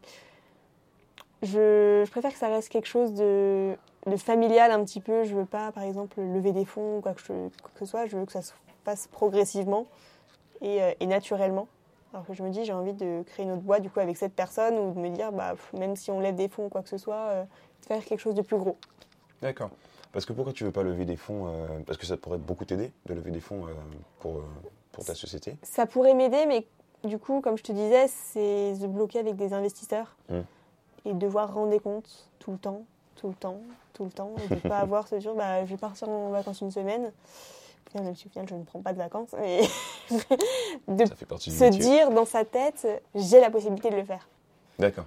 [1.42, 3.74] je, je préfère que ça reste quelque chose de,
[4.06, 5.24] de familial un petit peu.
[5.24, 7.86] Je veux pas, par exemple, lever des fonds ou quoi que, je- quoi que ce
[7.86, 8.06] soit.
[8.06, 8.52] Je veux que ça se
[8.84, 9.86] fasse progressivement
[10.60, 11.66] et, euh, et naturellement.
[12.12, 14.16] Alors que je me dis, j'ai envie de créer une autre boîte du coup avec
[14.16, 16.68] cette personne ou de me dire, bah, pff, même si on lève des fonds ou
[16.68, 18.77] quoi que ce soit, euh, de faire quelque chose de plus gros.
[19.42, 19.70] D'accord.
[20.12, 22.64] Parce que pourquoi tu veux pas lever des fonds euh, Parce que ça pourrait beaucoup
[22.64, 23.70] t'aider de lever des fonds euh,
[24.18, 24.44] pour, euh,
[24.90, 25.57] pour ta société?
[25.62, 26.66] Ça pourrait m'aider, mais
[27.09, 30.40] du coup, comme je te disais, c'est se bloquer avec des investisseurs Mm.
[31.07, 32.83] et devoir rendre des comptes tout le temps,
[33.14, 33.61] tout le temps,
[33.94, 36.31] tout le temps, et de ne pas avoir ce jour, bah, je vais partir en
[36.31, 37.12] vacances une semaine.
[37.90, 39.62] Au final, même si au final, je ne prends pas de vacances, mais
[40.88, 41.81] de Ça fait partie du se métier.
[41.81, 44.29] dire dans sa tête, j'ai la possibilité de le faire.
[44.79, 45.07] D'accord.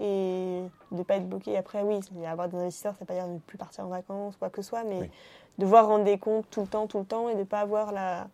[0.00, 1.56] Et de ne pas être bloqué.
[1.56, 4.34] Après, oui, avoir des investisseurs, ça ne veut pas dire ne plus partir en vacances,
[4.36, 5.10] quoi que ce soit, mais Oui.
[5.58, 7.92] devoir rendre des comptes tout le temps, tout le temps, et de ne pas avoir
[7.92, 8.26] la.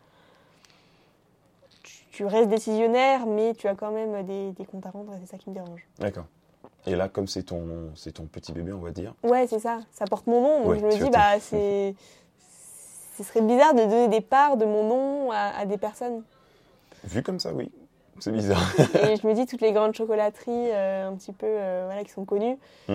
[1.83, 5.19] Tu, tu restes décisionnaire, mais tu as quand même des, des comptes à rendre, et
[5.21, 5.87] c'est ça qui me dérange.
[5.99, 6.25] D'accord.
[6.87, 9.15] Et là, comme c'est ton, c'est ton petit bébé, on va dire.
[9.23, 11.95] Ouais, c'est ça, ça porte mon nom, donc Ouais, je me dis, bah, c'est.
[13.17, 16.23] Ce serait bizarre de donner des parts de mon nom à, à des personnes.
[17.05, 17.71] Vu comme ça, oui.
[18.21, 18.63] C'est bizarre.
[19.03, 22.11] Et je me dis, toutes les grandes chocolateries, euh, un petit peu, euh, voilà, qui
[22.11, 22.57] sont connues,
[22.89, 22.95] Mm.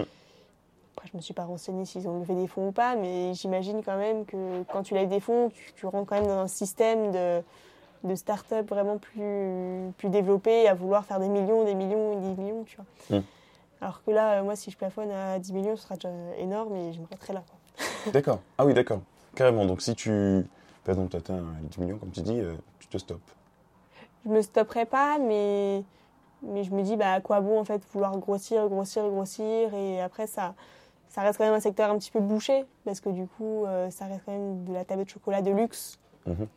[0.96, 3.82] après, je me suis pas renseignée s'ils ont levé des fonds ou pas, mais j'imagine
[3.84, 6.48] quand même que quand tu lèves des fonds, tu, tu rentres quand même dans un
[6.48, 7.42] système de,
[8.04, 12.64] de start-up vraiment plus, plus développé, à vouloir faire des millions, des millions, des millions,
[12.64, 13.18] tu vois.
[13.20, 13.24] Mm.
[13.82, 16.76] Alors que là, euh, moi, si je plafonne à 10 millions, ce sera déjà énorme
[16.76, 17.44] et je me mettrai là.
[18.14, 18.40] D'accord.
[18.58, 19.02] Ah oui, d'accord.
[19.38, 19.66] Carrément.
[19.66, 20.46] Donc si tu,
[20.84, 23.22] par exemple, tu atteins 10 millions, comme tu dis, euh, tu te stoppes.
[24.26, 25.84] Je me stopperai pas, mais,
[26.42, 30.02] mais je me dis, bah, à quoi bon, en fait, vouloir grossir, grossir, grossir, et
[30.02, 30.56] après, ça,
[31.08, 33.92] ça reste quand même un secteur un petit peu bouché, parce que du coup, euh,
[33.92, 36.00] ça reste quand même de la tablette de chocolat de luxe.
[36.26, 36.48] Mhm.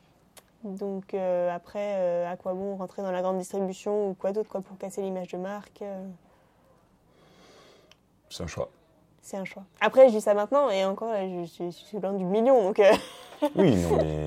[0.65, 4.51] Donc euh, après, euh, à quoi bon rentrer dans la grande distribution ou quoi d'autre
[4.51, 6.07] quoi, pour casser l'image de marque euh,
[8.29, 8.71] C'est un choix.
[9.23, 9.65] C'est un choix.
[9.81, 12.79] Après, je dis ça maintenant, et encore, je, suis- je suis loin du million, donc...
[12.81, 12.93] euh,
[13.55, 14.27] Oui, non, mais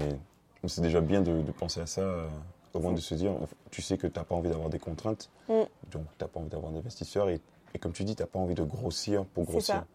[0.67, 2.27] c'est déjà bien de, de penser à ça, euh,
[2.73, 3.34] au moins de se dire,
[3.71, 5.63] tu sais que tu n'as pas envie d'avoir des contraintes, Mm.
[5.91, 7.41] donc tu n'as pas envie d'avoir d'investisseurs, et,
[7.73, 9.75] et comme tu dis, tu n'as pas envie de grossir pour grossir.
[9.75, 9.86] ça.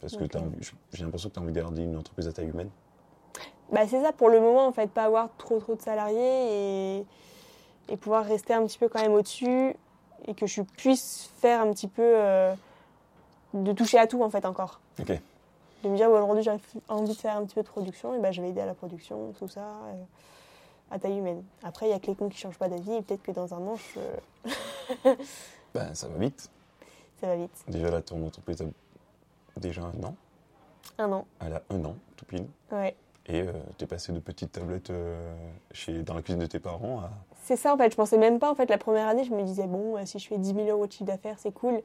[0.00, 0.30] Parce que Ok.
[0.30, 0.58] t'as envie-
[0.92, 2.70] j'ai l'impression que tu as envie garder une entreprise à taille humaine.
[3.72, 7.06] Bah, c'est ça pour le moment, en fait, pas avoir trop trop de salariés et,
[7.88, 9.74] et pouvoir rester un petit peu quand même au-dessus
[10.26, 12.54] et que je puisse faire un petit peu euh,
[13.54, 14.80] de toucher à tout en fait encore.
[15.00, 15.12] Ok.
[15.84, 16.50] De me dire, bon, aujourd'hui j'ai
[16.88, 18.74] envie de faire un petit peu de production, et ben je vais aider à la
[18.74, 19.94] production, tout ça, euh,
[20.90, 21.42] à taille humaine.
[21.62, 23.54] Après, il y a que les cons qui changent pas d'avis et peut-être que dans
[23.54, 24.50] un an, je-
[25.74, 26.50] Ben, ça va vite.
[27.20, 27.64] ça va vite.
[27.68, 30.14] Déjà là, ton entreprise a déjà un an.
[30.98, 32.46] Un an, Elle a un an, tout pile.
[32.72, 32.96] ouais.
[33.30, 33.44] Et
[33.76, 35.36] tu es passé de petites tablettes euh,
[35.72, 37.10] chez, dans la cuisine de tes parents à.
[37.44, 39.42] C'est ça en fait, je pensais même pas en fait la première année, je me
[39.42, 41.82] disais bon euh, si je fais 10 000 euros de chiffre d'affaires c'est cool.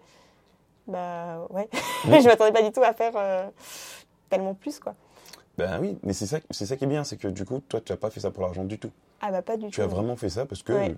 [0.88, 1.69] Bah ouais,
[2.08, 2.22] Oui.
[2.22, 3.48] je m'attendais pas du tout à faire euh,
[4.30, 4.96] tellement plus quoi.
[5.58, 7.80] Ben oui, mais c'est ça, c'est ça qui est bien, c'est que du coup, toi,
[7.80, 8.91] tu n'as pas fait ça pour l'argent du tout.
[9.22, 9.82] Ah bah pas du Tu tout.
[9.82, 10.74] as vraiment fait ça parce que.
[10.74, 10.96] Ouais.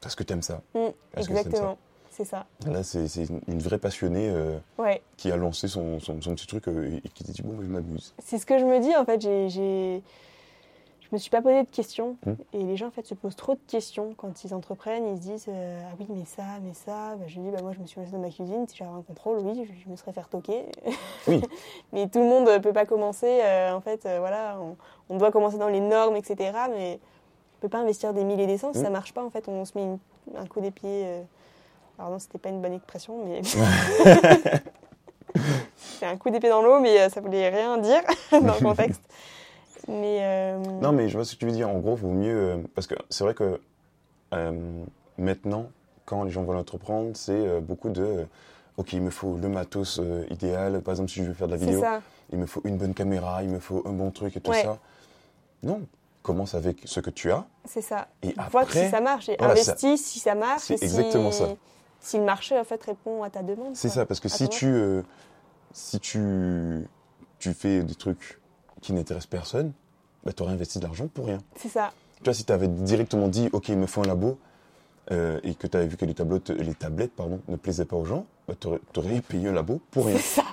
[0.00, 0.62] Parce que tu aimes ça.
[0.74, 0.78] Mm,
[1.12, 1.78] Parce que t'aimes exactement,
[2.10, 2.46] c'est ça.
[2.66, 3.04] Là, c'est
[3.46, 7.08] une vraie passionnée euh, Ouais, qui a lancé son, son, son petit truc euh, et
[7.10, 8.14] qui s'est dit bon, je m'amuse.
[8.18, 10.02] c'est ce que je me dis en fait, j'ai...
[11.10, 12.32] je me suis pas posé de questions Mm.
[12.52, 15.22] et les gens en fait se posent trop de questions quand ils entreprennent, ils se
[15.22, 17.86] disent euh, ah oui mais ça, mais ça, bah, je dis bah moi je me
[17.86, 20.22] suis lancée dans ma cuisine, si j'avais un contrôle, oui, je, je me serais fait
[20.30, 20.66] toquer.
[21.26, 21.42] Oui.
[21.92, 24.76] mais tout le monde ne peut pas commencer, euh, en fait, euh, voilà, on,
[25.12, 26.52] on doit commencer dans les normes, etc.
[26.70, 27.00] Mais
[27.58, 28.84] on peut pas investir des milliers et des cents, si Mm.
[28.84, 29.98] ça marche pas, en fait, on se met une-
[30.36, 31.02] un coup des pieds.
[31.06, 31.22] euh,
[31.98, 33.40] Alors non, c'était pas une bonne expression, mais
[35.98, 39.02] c'est un coup d'épée dans l'eau, mais euh, ça voulait rien dire dans le contexte.
[39.88, 41.68] Mais euh, Non, mais je vois ce que tu veux dire.
[41.68, 42.36] En gros, vaut mieux.
[42.36, 43.60] euh, parce que c'est vrai que
[44.34, 44.82] euh,
[45.18, 45.70] maintenant,
[46.04, 48.26] quand les gens veulent entreprendre, c'est beaucoup de.
[48.76, 50.80] ok, il me faut le matos idéal.
[50.82, 52.00] Par exemple, si je veux faire de la vidéo, ça.
[52.32, 54.62] il me faut une bonne caméra, il me faut un bon truc et tout Ouais.
[54.62, 54.78] ça.
[55.62, 55.82] Non,
[56.22, 57.44] commence avec ce que tu as.
[57.64, 58.08] C'est ça.
[58.22, 60.62] Et Vois après, si ça marche et voilà, ça- investis si ça marche.
[60.62, 61.48] c'est si- exactement ça.
[62.00, 63.76] Si le marché en fait répond à ta demande.
[63.76, 64.06] c'est ça.
[64.06, 65.02] Parce que si tu, euh,
[65.72, 66.86] si tu,
[67.38, 68.39] tu fais des trucs
[68.80, 69.72] qui n'intéressent personne,
[70.24, 71.38] bah, tu aurais investi de l'argent pour rien.
[71.56, 71.92] C'est ça.
[72.18, 74.38] Tu vois, si tu avais directement dit, OK, il me faut un labo,
[75.10, 77.96] euh, et que tu avais vu que les tablettes, les tablettes pardon, ne plaisaient pas
[77.96, 80.16] aux gens, bah, tu aurais, payé un labo pour rien.
[80.16, 80.44] C'est ça.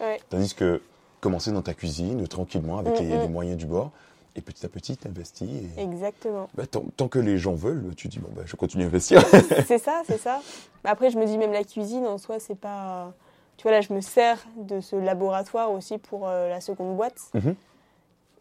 [0.00, 0.20] Ouais.
[0.30, 0.80] Tandis que
[1.20, 3.90] commencer dans ta cuisine, tranquillement, avec les, Mm, les moyens du bord,
[4.36, 5.48] et petit à petit, tu investis.
[5.76, 6.48] Et, Exactement.
[6.54, 9.22] bah, tant, tant que les gens veulent, tu dis, bon, bah, je continue à investir.
[9.66, 10.40] c'est ça, c'est ça.
[10.84, 13.12] Après, je me dis même la cuisine en soi, c'est pas.
[13.56, 17.18] Tu vois, là, je me sers de ce laboratoire aussi pour euh, la seconde boîte.
[17.34, 17.54] Mhm.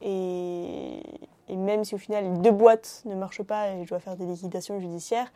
[0.08, 1.02] Et,
[1.50, 4.16] et même si au final les deux boîtes ne marchent pas et je dois faire
[4.16, 5.32] des liquidations judiciaires,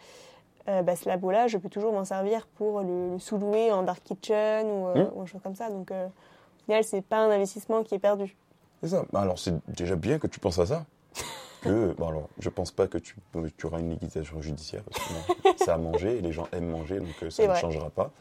[0.67, 4.03] euh, bah, ce labo-là, je peux toujours m'en servir pour le, le sous-louer en dark
[4.03, 5.69] kitchen ou, euh, ou autre chose comme ça.
[5.71, 8.36] Donc, euh, au final, c'est pas un investissement qui est perdu.
[8.84, 9.03] C'est ça.
[9.12, 10.86] Bah, alors, c'est déjà bien que tu penses à ça.
[11.62, 13.17] Que, bon, alors, je pense pas que tu,
[13.58, 16.69] tu auras une liquidation judiciaire, parce que bon, ça a mangé, et les gens aiment
[16.69, 17.60] manger, donc euh, ça ne vrai.
[17.60, 18.12] changera pas.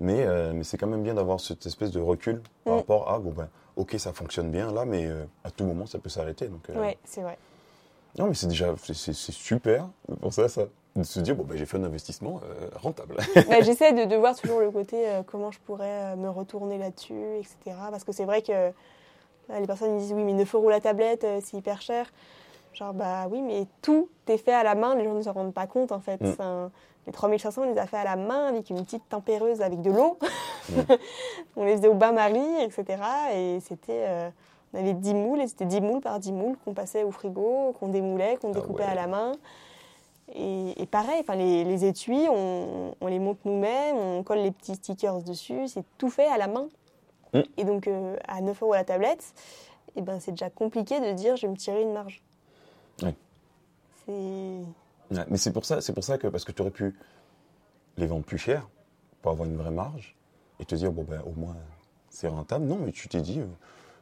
[0.00, 2.76] Mais, euh, mais c'est quand même bien d'avoir cette espèce de recul par Mm.
[2.78, 5.98] rapport à, bon, ben, ok, ça fonctionne bien là, mais euh, à tout moment, ça
[5.98, 6.48] peut s'arrêter.
[6.48, 7.38] Donc, euh, Ouais, c'est vrai.
[8.18, 10.62] Non, mais c'est déjà, c'est- super de penser à ça.
[10.94, 13.16] De se dire, bon, ben, j'ai fait un investissement euh, rentable.
[13.48, 17.38] Bah, J'essaie de, de voir toujours le côté euh, comment je pourrais me retourner là-dessus,
[17.38, 17.56] etc.
[17.90, 18.70] Parce que c'est vrai que euh,
[19.58, 22.12] les personnes disent oui, mais 9 euros la tablette, c'est hyper cher.
[22.72, 25.54] Genre, bah oui, mais tout est fait à la main, les gens ne se rendent
[25.54, 26.20] pas compte en fait.
[26.20, 26.70] Mm.
[27.06, 29.90] Les 3500, on les a fait à la main avec une petite tempéreuse avec de
[29.90, 30.18] l'eau.
[30.70, 30.80] Mm.
[31.56, 33.02] on les faisait au bain-marie, etc.
[33.34, 34.06] Et c'était.
[34.08, 34.30] euh,
[34.74, 37.74] on avait 10 moules, et c'était 10 moules par 10 moules qu'on passait au frigo,
[37.78, 38.88] qu'on démoulait, qu'on Ah découpait ouais.
[38.88, 39.32] à la main.
[40.34, 44.76] Et, et pareil, les, les étuis, on, on les monte nous-mêmes, on colle les petits
[44.76, 46.68] stickers dessus, c'est tout fait à la main.
[47.34, 47.40] Mm.
[47.58, 49.34] Et donc, euh, à 9 euros la tablette,
[49.96, 52.22] eh ben, c'est déjà compliqué de dire je vais me tirer une marge.
[53.02, 53.14] Ouais.
[55.28, 56.94] Mais c'est pour ça, c'est pour ça que parce que tu aurais pu
[57.96, 58.68] les vendre plus cher
[59.20, 60.16] pour avoir une vraie marge.
[60.60, 61.56] et te dire, bon, ben, au moins,
[62.10, 62.64] c'est rentable.
[62.66, 63.46] Non, mais tu t'es dit, euh,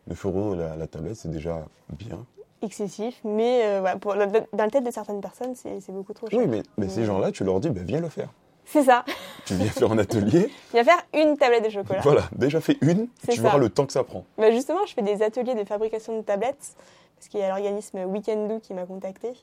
[0.09, 2.25] 9 euros la, la tablette, c'est déjà bien.
[2.63, 6.39] Excessif, mais euh, pour, dans la tête de certaines personnes, c'est beaucoup trop cher.
[6.39, 8.29] Oui, mais, mais ces gens-là, tu leur dis, ben, viens le faire.
[8.67, 9.05] C'est ça.
[9.47, 10.51] Tu viens faire un atelier.
[10.73, 12.01] Va faire une tablette de chocolat.
[12.03, 13.43] Voilà, déjà fait une, C'est tu ça.
[13.45, 14.25] verras le temps que ça prend.
[14.39, 16.77] Bah, justement, je fais des ateliers de fabrication de tablettes,
[17.21, 19.35] parce qu'il y a l'organisme Weekendoo qui m'a contacté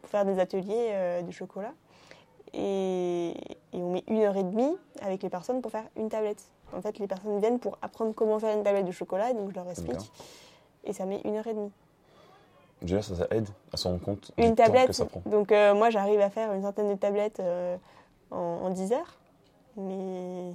[0.00, 1.72] pour faire des ateliers euh, de chocolat.
[2.52, 3.30] Et,
[3.72, 6.44] et on met une heure et demie avec les personnes pour faire une tablette.
[6.72, 9.56] En fait, les personnes viennent pour apprendre comment faire une tablette de chocolat, donc je
[9.56, 10.12] leur explique.
[10.84, 11.72] Et ça met une heure et demie.
[12.82, 14.86] Déjà, ça, ça aide à se rendre compte du Une temps tablette.
[14.86, 15.20] que ça prend.
[15.26, 17.76] Donc euh, moi, j'arrive à faire une centaine de tablettes euh,
[18.30, 19.18] en, en 10 heures.
[19.76, 20.52] Mais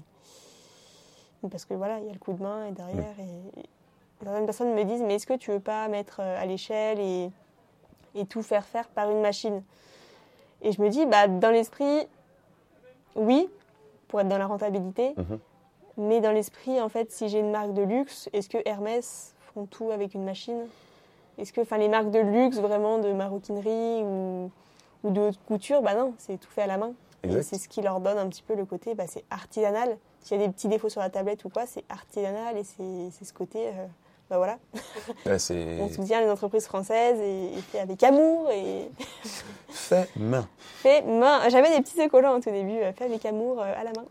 [1.51, 3.19] parce que voilà, il y a le coup de main et derrière.
[3.19, 3.65] Et, et
[4.23, 7.29] certaines personnes me disent, mais est-ce que tu veux pas mettre euh, à l'échelle et,
[8.15, 9.63] et tout faire faire par une machine?
[10.61, 12.07] Et je me dis, bah dans l'esprit,
[13.15, 13.49] oui,
[14.07, 15.13] pour être dans la rentabilité.
[15.15, 15.39] Mhm.
[15.97, 19.65] Mais dans l'esprit, en fait, si j'ai une marque de luxe, est-ce que Hermès font
[19.65, 20.65] tout avec une machine?
[21.37, 24.51] Est-ce que, enfin, les marques de luxe, vraiment de maroquinerie ou,
[25.03, 26.93] ou de haute couture, bah non, c'est tout fait à la main.
[27.23, 29.97] Et c'est ce qui leur donne un petit peu le côté, bah, c'est artisanal.
[30.21, 33.09] S'il y a des petits défauts sur la tablette ou quoi, c'est artisanal et c'est
[33.11, 33.85] c'est ce côté, euh,
[34.29, 34.59] bah voilà,
[35.25, 38.89] on soutient les entreprises françaises et, et fait avec amour et
[39.69, 40.47] fait main.
[40.59, 41.49] fait main.
[41.49, 44.05] J'avais des petits écolants au tout début, euh, fait avec amour euh, à la main.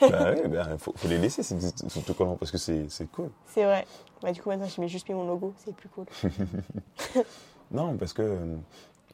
[0.00, 3.30] bah oui, bah, faut, faut les laisser, ces ces autocollants, parce que c'est c'est cool.
[3.46, 3.86] c'est vrai.
[4.22, 6.04] Bah, du coup, maintenant, je mets juste mis mon logo, c'est plus cool.
[7.70, 8.56] Non, parce que euh,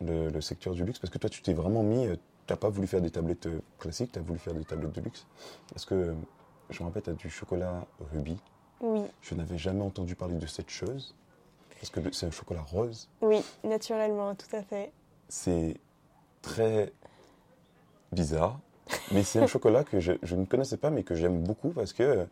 [0.00, 2.16] le, le secteur du luxe, parce que toi, tu t'es vraiment mis, euh,
[2.46, 5.26] t'as pas voulu faire des tablettes classiques, tu as voulu faire des tablettes de luxe.
[5.70, 6.14] Parce que,
[6.70, 8.38] je me rappelle, tu as du chocolat rubis.
[8.80, 11.14] Oui, Je n'avais jamais entendu parler de cette chose.
[11.80, 13.08] Parce que c'est un chocolat rose.
[13.20, 14.92] oui, naturellement, tout à fait.
[15.28, 15.76] C'est
[16.42, 16.92] très
[18.12, 18.58] bizarre.
[19.12, 21.92] Mais c'est un chocolat que je, je ne connaissais pas, mais que j'aime beaucoup parce
[21.92, 22.26] que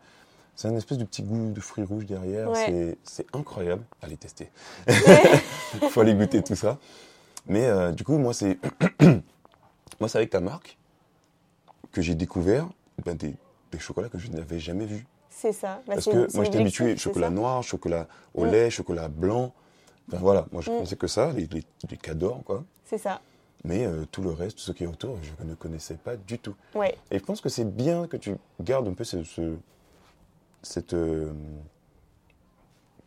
[0.55, 2.49] c'est un espèce de petit goût de fruits rouges derrière.
[2.49, 2.65] Ouais.
[2.65, 3.83] C'est- C'est incroyable.
[4.01, 4.49] Allez tester.
[4.87, 4.93] Il
[5.89, 6.79] faut aller goûter tout ça.
[7.47, 8.57] Mais euh, du coup, moi, c'est
[9.99, 10.77] moi, c'est avec ta marque
[11.91, 12.67] que j'ai découvert
[13.05, 13.35] ben, des,
[13.71, 15.05] des chocolats que je n'avais jamais vus.
[15.37, 15.81] C'est ça.
[15.85, 18.51] Bah, Parce que moi, j'étais habitué chocolat noir, chocolat au Mm.
[18.51, 19.53] lait, chocolat blanc.
[20.07, 20.77] Enfin voilà, moi, je Mm.
[20.77, 22.63] pensais que ça, les, les, les cadors, quoi.
[22.85, 23.19] C'est ça.
[23.65, 26.39] Mais euh, tout le reste, tout ce qui est autour, je ne connaissais pas du
[26.39, 26.55] tout.
[26.73, 29.57] Ouais, Et je pense que c'est bien que tu gardes un peu ce, ce-
[30.61, 31.33] cette, euh,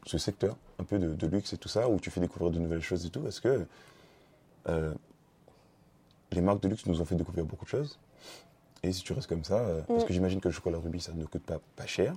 [0.04, 2.58] ce secteur un peu de, de luxe et tout ça, où tu fais découvrir de
[2.58, 3.66] nouvelles choses et tout, parce que
[4.68, 4.92] euh,
[6.32, 7.98] les marques de luxe nous ont fait découvrir beaucoup de choses.
[8.82, 10.06] Et si tu restes comme ça, euh, parce Mm.
[10.06, 12.14] que j'imagine que le chocolat rubis, ça ne coûte pas, pas cher.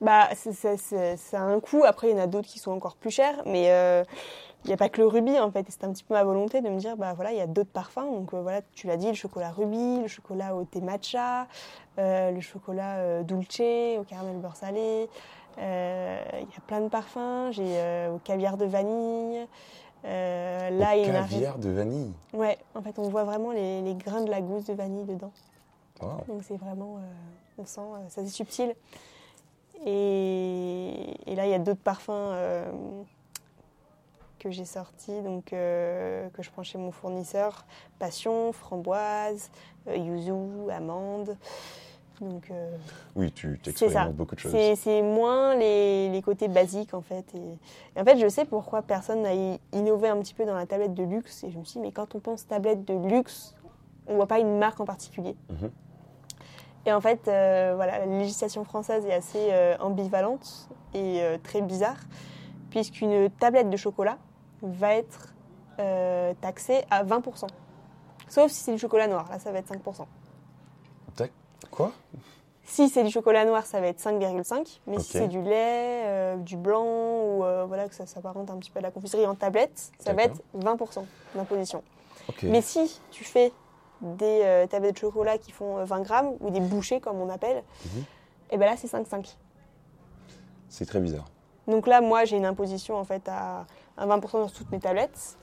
[0.00, 1.84] bah, c'est- c'est- c'est un coût.
[1.84, 3.42] Après, il y en a d'autres qui sont encore plus chers.
[3.44, 4.02] Mais euh,
[4.64, 5.66] il n'y a pas que le rubis, en fait.
[5.68, 7.68] C'est un petit peu ma volonté de me dire, bah voilà, il y a d'autres
[7.70, 8.10] parfums.
[8.10, 11.46] Donc euh, voilà, tu l'as dit, le chocolat rubis, le chocolat au thé matcha,
[11.98, 13.60] euh, le chocolat euh, dulce,
[13.98, 15.06] au caramel beurre salé.
[15.58, 17.50] Euh, Il y a plein de parfums.
[17.52, 19.46] J'ai euh, au caviar de vanille.
[20.04, 21.58] Euh, là, Au il arrive.
[21.58, 22.12] de vanille.
[22.32, 25.32] Ouais, en fait, on voit vraiment les, les grains de la gousse de vanille dedans.
[26.00, 26.24] Wow.
[26.28, 27.00] Donc c'est vraiment, euh,
[27.58, 28.74] on sent, euh, ça c'est subtil.
[29.84, 32.70] Et, et là, il y a d'autres parfums euh,
[34.38, 37.66] que j'ai sortis, donc que je prends chez mon fournisseur
[37.98, 39.50] passion, framboise,
[39.86, 41.36] yuzu, amande.
[42.20, 42.76] Donc euh,
[43.16, 43.84] Oui, tu c'est ça.
[43.86, 44.54] expérimentes beaucoup de choses.
[44.76, 47.24] C'est moins les, les côtés basiques en fait.
[47.34, 47.58] Et,
[47.96, 49.32] et en fait, je sais pourquoi personne n'a
[49.72, 51.44] innové un petit peu dans la tablette de luxe.
[51.44, 53.54] Et je me suis dit, mais quand on pense tablette de luxe,
[54.06, 55.34] on voit pas une marque en particulier.
[55.48, 55.70] Mhm.
[56.86, 61.98] Et en fait, euh, voilà, la législation française est assez euh, ambivalente et très bizarre,
[62.70, 64.18] puisqu'une tablette de chocolat
[64.62, 65.34] va être
[66.40, 67.46] taxée à 20%.
[68.28, 70.04] Sauf si c'est du chocolat noir, là ça va être 5%.
[71.70, 71.92] Quoi?
[72.64, 74.80] Si c'est du chocolat noir, ça va être 5,5.
[74.86, 78.56] Mais si c'est du lait, euh, du blanc, ou euh, voilà, que ça s'apparente un
[78.58, 80.88] petit peu à la confiserie en tablette, ça va être D'accord.
[80.88, 81.82] 20% d'imposition.
[82.44, 83.52] Mais si tu fais
[84.00, 87.28] des euh, tablettes de chocolat qui font euh, 20 grammes, ou des bouchées comme on
[87.28, 88.04] appelle, Mhm.
[88.52, 89.36] et ben là c'est 5,5.
[90.68, 91.26] C'est très bizarre.
[91.66, 95.36] Donc là, moi, j'ai une imposition en fait à, à 20% sur toutes mes tablettes.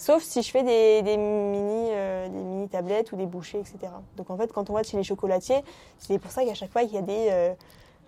[0.00, 3.92] Sauf si je fais des, des mini, euh, des mini tablettes ou des bouchées, etc.
[4.16, 5.60] Donc en fait, quand on va chez les chocolatiers,
[5.98, 7.52] c'est pour ça qu'à chaque fois, il y a des, euh,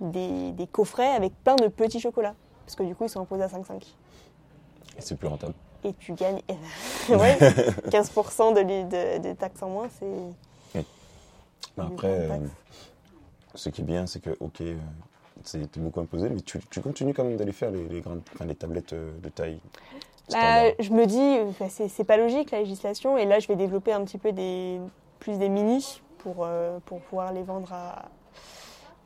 [0.00, 2.34] des, des coffrets avec plein de petits chocolats.
[2.64, 3.74] Parce que du coup, ils sont imposés à 5,5.
[4.96, 5.52] Et c'est plus rentable.
[5.84, 6.40] Et tu gagnes
[7.10, 7.36] ouais,
[7.90, 10.80] 15% de, li- de, de taxes en moins, c'est.
[11.76, 12.38] Après, euh,
[13.54, 14.62] ce qui est bien, c'est que, ok,
[15.44, 18.46] c'est beaucoup imposé, mais tu, tu continues quand même d'aller faire les, les grandes, enfin,
[18.46, 19.58] les tablettes de taille.
[20.30, 21.54] Bah, je me dis,
[21.88, 24.80] c'est pas logique la législation, et là je vais développer un petit peu des,
[25.18, 28.08] plus des mini pour, euh, pour pouvoir les vendre à,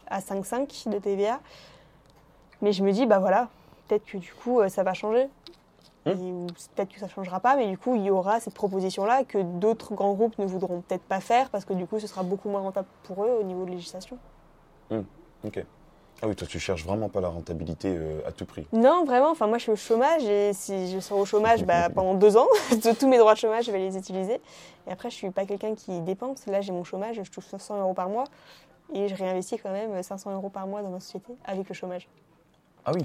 [0.09, 1.41] à 5,5 de TVA.
[2.63, 3.49] Mais je me dis, bah voilà,
[3.89, 5.29] peut-être que du coup, euh, ça va changer.
[6.07, 9.25] Et, ou peut-être que ça changera pas, mais du coup, il y aura cette proposition-là
[9.25, 12.23] que d'autres grands groupes ne voudront peut-être pas faire parce que du coup, ce sera
[12.23, 14.17] beaucoup moins rentable pour eux au niveau de législation.
[15.45, 15.65] Ok.
[16.23, 18.67] Ah oui, toi, tu cherches vraiment pas la rentabilité euh, à tout prix.
[18.73, 19.31] Non, vraiment.
[19.31, 22.39] Enfin, moi, je suis au chômage et si je sors au chômage bah, pendant deux
[22.39, 24.41] ans, de tous mes droits de chômage, je vais les utiliser.
[24.87, 26.47] Et après, je suis pas quelqu'un qui dépense.
[26.47, 28.25] Là, j'ai mon chômage, je touche 500 euros par mois
[28.95, 32.09] et je réinvestis quand même 500 euros par mois dans ma société avec le chômage.
[32.87, 33.05] Ah oui.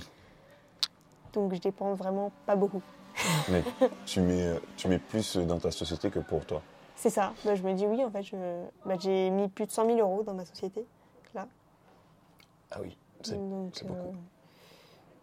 [1.34, 2.82] Donc, je dépense vraiment pas beaucoup.
[3.50, 3.64] Mais
[4.06, 6.62] tu mets, tu mets plus dans ta société que pour toi.
[6.96, 7.34] C'est ça.
[7.44, 8.24] Bah, je me dis oui, en fait,
[8.86, 10.86] bah, j'ai mis plus de 100 000 euros dans ma société.
[11.34, 11.48] Là.
[12.72, 12.96] Ah oui.
[13.24, 14.16] C'est beaucoup.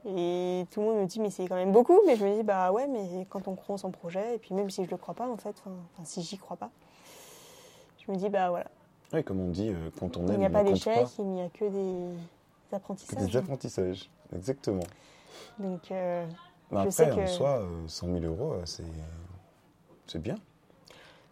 [0.07, 1.99] Et tout le monde me dit, mais c'est quand même beaucoup.
[2.07, 4.55] Mais je me dis, bah ouais, mais quand on croit en son projet, et puis
[4.55, 6.71] même si je le crois pas, en fait, enfin, si j'y crois pas,
[8.07, 8.67] je me dis, bah voilà.
[9.13, 11.43] Oui, comme on dit, euh, quand on Il aime, n'y a pas d'échec, il n'y
[11.43, 12.15] a que des
[12.73, 13.19] apprentissages.
[13.31, 14.11] des apprentissages.
[14.35, 14.85] Exactement.
[15.59, 16.27] Donc, euh,
[16.71, 18.63] Je après, sais que- en soi, euh, 100 000 euros, euh,
[20.07, 20.37] c'est bien.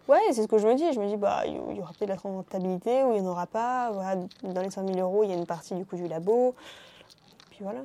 [0.08, 0.92] Ouais, c'est ce que je me dis.
[0.92, 3.46] Je me dis, bah, il y aura peut-être la rentabilité ou il n'y en aura
[3.46, 3.90] pas.
[3.92, 6.54] Voilà, dans les 100 000 euros, il y a une partie du coup du labo.
[7.50, 7.80] Puis voilà.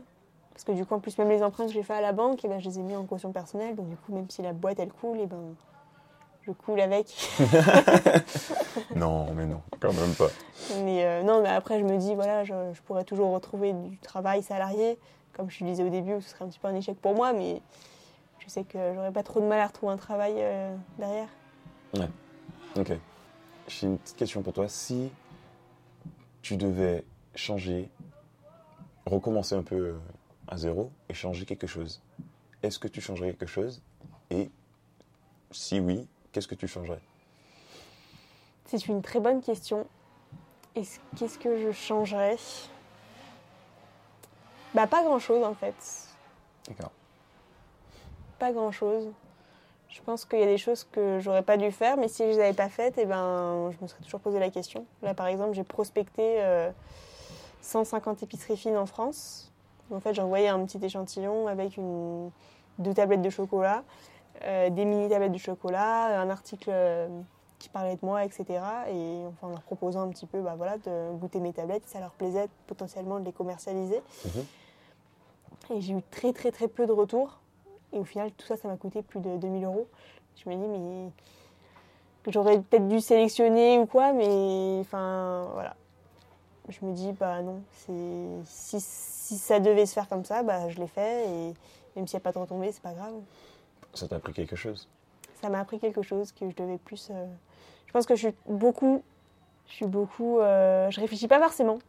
[0.54, 2.40] Parce que du coup, en plus, même les emprunts que j'ai fait à la banque,
[2.44, 3.76] eh ben, je les ai mis en caution personnelle.
[3.76, 5.56] Donc, du coup, même si la boîte, elle coule, et ben,
[6.46, 7.08] je coule avec.
[8.96, 10.28] non, mais non, quand même pas.
[10.84, 13.98] Mais euh, non, mais après, je me dis, voilà, je, je pourrais toujours retrouver du
[14.00, 15.00] travail salarié.
[15.34, 17.32] Comme je te disais au début, ce serait un petit peu un échec pour moi,
[17.34, 17.62] mais
[18.40, 21.28] je sais que j'aurais pas trop de mal à retrouver un travail euh, derrière.
[21.94, 22.92] Ok.
[23.68, 24.68] J'ai une petite question pour toi.
[24.68, 25.12] Si
[26.42, 27.04] tu devais
[27.36, 27.90] changer,
[29.06, 30.00] recommencer un peu euh,
[30.48, 32.02] à zéro et changer quelque chose,
[32.64, 33.82] est-ce que tu changerais quelque chose?
[34.30, 34.50] Et
[35.52, 37.02] si oui, qu'est-ce que tu changerais?
[38.66, 39.86] C'est une très bonne question.
[40.76, 42.38] Est-ce- Qu'est-ce que je changerais?
[44.74, 45.76] Bah, pas grand-chose en fait.
[46.68, 46.92] D'accord.
[48.40, 49.12] Pas grand-chose.
[49.92, 52.30] Je pense qu'il y a des choses que j'aurais pas dû faire, mais si je
[52.30, 54.86] les avais pas faites, eh ben, je me serais toujours posé la question.
[55.04, 56.72] Là, par exemple, j'ai prospecté euh,
[57.62, 59.52] 150 épiceries fines en France.
[59.94, 62.32] En fait, j'ai envoyé un petit échantillon avec une,
[62.80, 63.84] deux tablettes de chocolat,
[64.46, 67.10] euh, des mini tablettes de chocolat, un article euh,
[67.60, 68.46] qui parlait de moi, etc.
[68.90, 71.92] Et enfin, en leur proposant un petit peu bah, voilà, de goûter mes tablettes, si
[71.92, 74.02] ça leur plaisait potentiellement de les commercialiser.
[74.24, 74.46] Mhm.
[75.76, 77.41] Et j'ai eu très très très peu de retours.
[77.94, 79.88] Et au final, tout ça, ça m'a coûté plus de 2000 euros.
[80.44, 85.76] Je me dis, mais j'aurais peut-être dû sélectionner ou quoi, mais enfin, voilà.
[86.70, 87.92] Je me dis, bah non, c'est
[88.46, 91.28] si, si ça devait se faire comme ça, bah je l'ai fait.
[91.28, 91.54] Et
[91.96, 93.14] même s'il n'y a pas de retombées, c'est pas grave.
[93.94, 94.88] Ça t'a appris quelque chose?
[95.42, 97.10] Ça m'a appris quelque chose que je devais plus.
[97.12, 97.26] euh,
[97.88, 99.04] Je pense que je suis beaucoup.
[99.68, 100.40] Je suis beaucoup.
[100.40, 101.80] euh, Je réfléchis pas forcément.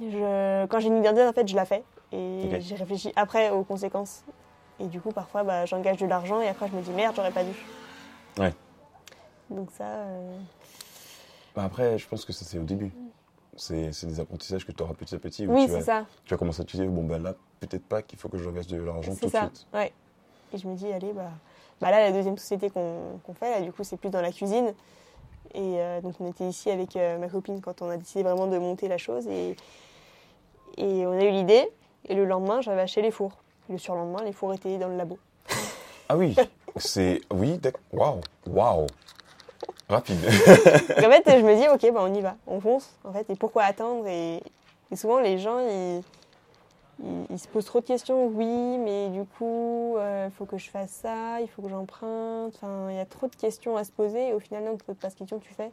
[0.00, 0.66] Je...
[0.66, 1.82] Quand j'ai une idée en fait, je la fais.
[2.12, 2.60] Et Ok.
[2.60, 4.24] j'ai réfléchi après aux conséquences.
[4.80, 7.30] Et du coup, parfois, bah, j'engage de l'argent et après, je me dis merde, j'aurais
[7.32, 7.52] pas dû.
[8.38, 8.54] Ouais.
[9.50, 9.84] Donc, ça.
[9.84, 10.38] euh,
[11.54, 12.92] Bah Après, je pense que ça, c'est au début.
[13.56, 15.46] C'est c'est des apprentissages que tu auras petit à petit.
[15.46, 16.06] où Oui, c'est ça.
[16.24, 18.44] tu vas commencer à te dire, bon, ben là, peut-être pas qu'il faut que je
[18.46, 19.40] reverse de l'argent tout C'est de ça.
[19.52, 19.66] suite.
[19.74, 19.92] Ouais.
[20.52, 21.30] Et je me dis, allez, bah,
[21.80, 24.32] bah là, la deuxième société qu'on qu'on fait, là, du coup, c'est plus dans la
[24.32, 24.72] cuisine.
[25.52, 28.46] Et euh, donc, on était ici avec euh, ma copine quand on a décidé vraiment
[28.46, 29.26] de monter la chose.
[29.26, 29.56] Et,
[30.78, 31.68] et on a eu l'idée.
[32.08, 33.32] Et le lendemain, j'avais acheté les fours.
[33.70, 35.16] Le surlendemain, les fours étaient dans le labo.
[36.08, 36.34] Ah oui,
[36.74, 37.20] c'est.
[37.30, 37.60] Oui.
[37.92, 38.86] Waouh, waouh.
[39.88, 40.18] Rapide.
[40.26, 42.90] En fait, je me dis, ok, bah, on y va, on fonce.
[43.04, 44.42] En fait, et pourquoi attendre et,
[44.90, 46.02] et souvent, les gens, ils,
[47.04, 48.26] ils, ils se posent trop de questions.
[48.26, 52.54] Oui, mais du coup, il faut que je fasse ça, il faut que j'emprunte.
[52.56, 54.30] Enfin, il y a trop de questions à se poser.
[54.30, 55.70] Et au final, non, tu ne poses pas de questions, tu fais.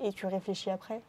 [0.00, 1.00] Et tu réfléchis après.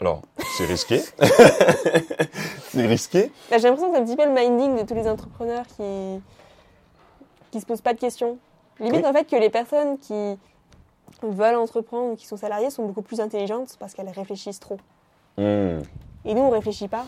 [0.00, 0.22] Alors,
[0.56, 1.00] c'est risqué.
[2.70, 3.32] c'est risqué.
[3.50, 6.20] Bah, J'ai l'impression que c'est un petit peu le minding de tous les entrepreneurs qui
[7.50, 8.38] qui se posent pas de questions.
[8.78, 9.06] Limite, Oui.
[9.06, 10.38] en fait, que les personnes qui
[11.22, 14.76] veulent entreprendre ou qui sont salariées sont beaucoup plus intelligentes parce qu'elles réfléchissent trop.
[15.38, 15.80] Hmm.
[16.24, 17.06] Et nous, on réfléchit pas.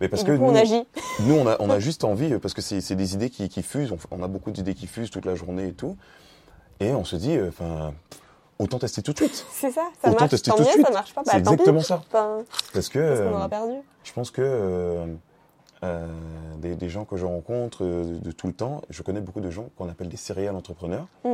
[0.00, 0.86] Mais parce et que du coup, nous, on agit.
[1.20, 3.62] nous, on a, on a juste envie, parce que c'est c'est des idées qui, qui
[3.62, 5.96] fusent, on, on a beaucoup d'idées qui fusent toute la journée et tout.
[6.80, 7.94] Et on se dit, euh, enfin,
[8.58, 9.44] autant tester tout de suite.
[9.52, 10.30] C'est ça, ça Autant marche.
[10.30, 10.86] tester Tant tout de mieux, suite.
[10.86, 11.22] ça marche pas.
[11.22, 11.48] Bah, C'est pis.
[11.50, 12.02] exactement ça.
[12.08, 12.38] Enfin,
[12.72, 13.72] Parce que aura perdu
[14.04, 15.06] je pense que euh,
[15.82, 16.06] euh,
[16.58, 19.40] des, des gens que je rencontre euh, de, de tout le temps, je connais beaucoup
[19.40, 21.06] de gens qu'on appelle des céréales entrepreneurs.
[21.24, 21.30] Mm.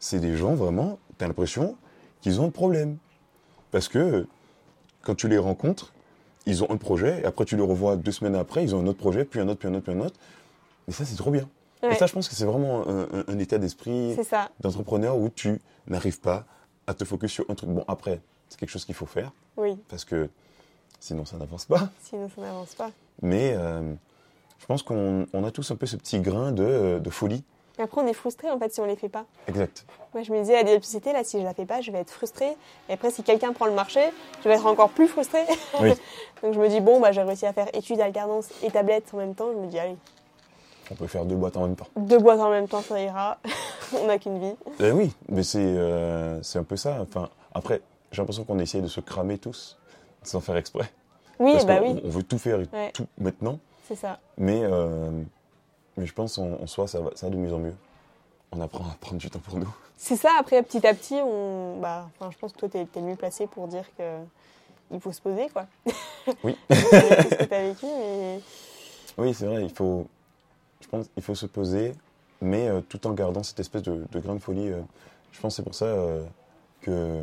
[0.00, 1.76] C'est des gens vraiment, tu as l'impression
[2.20, 2.96] qu'ils ont un problème.
[3.70, 4.26] Parce que
[5.02, 5.92] quand tu les rencontres,
[6.46, 8.86] ils ont un projet, et après tu les revois deux semaines après, ils ont un
[8.86, 10.16] autre projet, puis un autre, puis un autre, puis un autre.
[10.88, 11.48] Et ça, c'est trop bien.
[11.90, 14.16] Et ça, je pense que c'est vraiment un, un- un état d'esprit
[14.60, 16.44] d'entrepreneur où tu n'arrives pas
[16.86, 17.70] à te focus sur un truc.
[17.70, 19.76] Bon, après, c'est quelque chose qu'il faut faire oui.
[19.88, 20.28] parce que
[21.00, 21.90] Sinon, ça n'avance pas.
[22.02, 22.90] Sinon, ça n'avance pas.
[23.20, 23.92] Mais euh,
[24.58, 27.44] je pense qu'on on a tous un peu ce petit grain de, de folie.
[27.78, 29.26] Et après, on est frustré en fait si on les fait pas.
[29.46, 29.84] Exact.
[30.14, 32.10] Moi, je me disais, la diversité, là, si je la fais pas, je vais être
[32.10, 32.56] frustrée.
[32.88, 34.00] Et après, si quelqu'un prend le marché,
[34.42, 35.44] je vais être encore plus frustrée.
[35.82, 35.90] Oui.
[36.42, 39.18] Donc, je me dis, bon, bah, j'ai réussi à faire études, alternance et tablette en
[39.18, 39.50] même temps.
[39.52, 39.96] Je me dis, allez,
[40.90, 41.86] On peut faire deux boîtes en même temps.
[41.96, 43.38] deux boîtes en même temps, ça ira.
[44.00, 44.54] on n'a qu'une vie.
[44.80, 46.98] Eh oui, mais c'est euh, c'est un peu ça.
[47.00, 47.80] Enfin, après,
[48.12, 49.78] j'ai l'impression qu'on essaie de se cramer tous
[50.22, 50.90] sans faire exprès.
[51.38, 52.90] Oui, Parce bah qu'on oui, on veut tout faire et Ouais.
[52.92, 53.58] tout maintenant.
[53.88, 54.18] c'est ça.
[54.38, 55.10] Mais, euh,
[55.96, 57.74] mais je pense en, en soi, ça va, ça va de mieux en mieux.
[58.52, 59.74] On apprend à prendre du temps pour nous.
[59.96, 61.78] C'est ça, après, petit à petit, on.
[61.80, 64.02] Bah, je pense que toi, t'es es mieux placé pour dire que.
[64.90, 65.66] Il faut se poser, quoi.
[66.44, 66.56] Oui.
[66.68, 68.40] Tout ce que t'as vécu, mais.
[69.16, 70.06] Oui, c'est vrai, il faut,
[70.84, 71.94] je pense il faut se poser,
[72.40, 74.70] mais euh, tout en gardant cette espèce de, de grain de folie.
[74.70, 74.80] euh,
[75.32, 76.24] je pense que c'est pour ça euh,
[76.82, 77.22] que...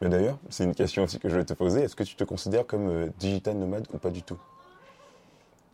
[0.00, 1.82] Mais d'ailleurs, c'est une question aussi que je vais te poser.
[1.82, 4.38] Est-ce que tu te considères comme digital nomade ou pas du tout?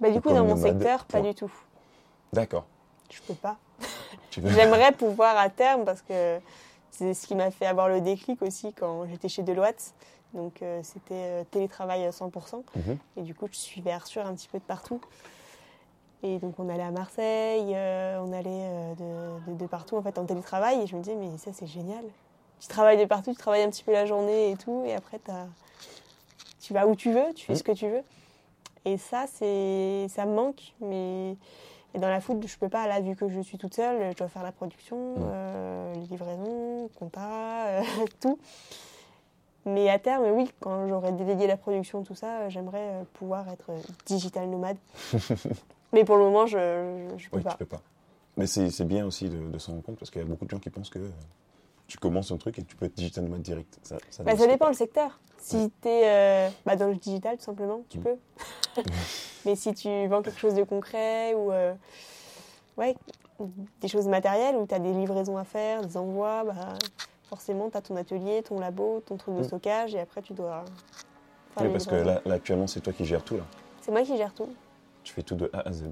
[0.00, 1.52] Bah, du Ou coup, dans mon secteur, pas du tout.
[2.32, 2.64] D'accord.
[3.10, 3.58] Je peux pas.
[4.30, 6.40] J'aimerais pouvoir à terme parce que
[6.90, 9.92] c'est ce qui m'a fait avoir le déclic aussi quand j'étais chez Deloitte.
[10.32, 12.62] Donc euh, c'était euh, télétravail à 100%.
[12.74, 12.98] Mhm.
[13.16, 15.00] Et du coup, je suivais Arthur un petit peu de partout.
[16.26, 18.94] Et donc on allait à Marseille, euh, on allait euh,
[19.46, 20.80] de, de- de partout en fait en télétravail.
[20.80, 22.02] Et je me disais, mais ça c'est génial.
[22.60, 24.82] Tu travailles de partout, tu travailles un petit peu la journée et tout.
[24.86, 25.46] Et après, t'as-
[26.60, 28.02] tu vas où tu veux, tu fais ce que tu veux.
[28.86, 30.72] Et ça, c'est ça me manque.
[30.80, 31.36] Mais
[31.92, 34.16] et dans la foot, je peux pas, là, vu que je suis toute seule, je
[34.16, 37.82] dois faire la production, euh, les livraisons, compta, euh,
[38.20, 38.38] tout.
[39.66, 43.48] Mais à terme, oui, quand j'aurai délégué la production, tout ça, euh, j'aimerais euh, pouvoir
[43.50, 44.76] être euh, digital nomade.
[45.94, 47.50] Mais pour le moment, je ne peux Oui, pas.
[47.52, 47.80] tu peux pas.
[48.36, 50.50] Mais c'est bien aussi de, de s'en rendre compte parce qu'il y a beaucoup de
[50.50, 51.08] gens qui pensent que euh,
[51.86, 53.78] tu commences un truc et tu peux être digital nomade direct.
[53.82, 54.70] Ça, ça Bah, ça dépend pas.
[54.70, 55.20] le secteur.
[55.38, 58.02] Si tu es dans le digital, tout simplement, tu Mm.
[58.02, 58.16] peux.
[59.46, 61.74] Mais si tu vends quelque chose de concret ou euh,
[62.76, 62.96] ouais,
[63.80, 66.76] des choses matérielles où tu as des livraisons à faire, des envois, bah,
[67.28, 69.44] forcément, tu as ton atelier, ton labo, ton truc de Mm.
[69.44, 70.64] stockage et après, tu dois.
[71.54, 73.44] faire Oui, parce que là, là, actuellement, c'est toi qui gères tout là.
[73.80, 74.48] C'est moi qui gère tout,
[75.04, 75.84] Tu fais tout de A à Z.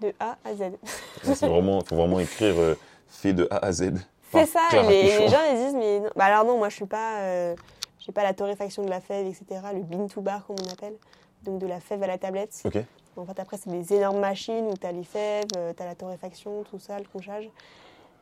[0.00, 0.62] de A à Z.
[1.22, 2.74] C'est vraiment, faut vraiment écrire euh,
[3.08, 3.92] fait de A à Z.
[4.32, 6.10] C'est ça, Clara les, gens ils disent, mais non.
[6.14, 7.18] Bah alors non, moi je suis pas.
[7.18, 7.56] euh,
[7.98, 9.44] j'ai pas la torréfaction de la fève, etc.
[9.74, 10.94] Le bean to bar, comme on appelle.
[11.42, 12.58] Donc de la fève à la tablette.
[12.64, 12.78] Ok.
[13.16, 15.94] En fait, après, c'est des énormes machines où tu as les fèves, tu as la
[15.94, 17.50] torréfaction, tout ça, le conchage,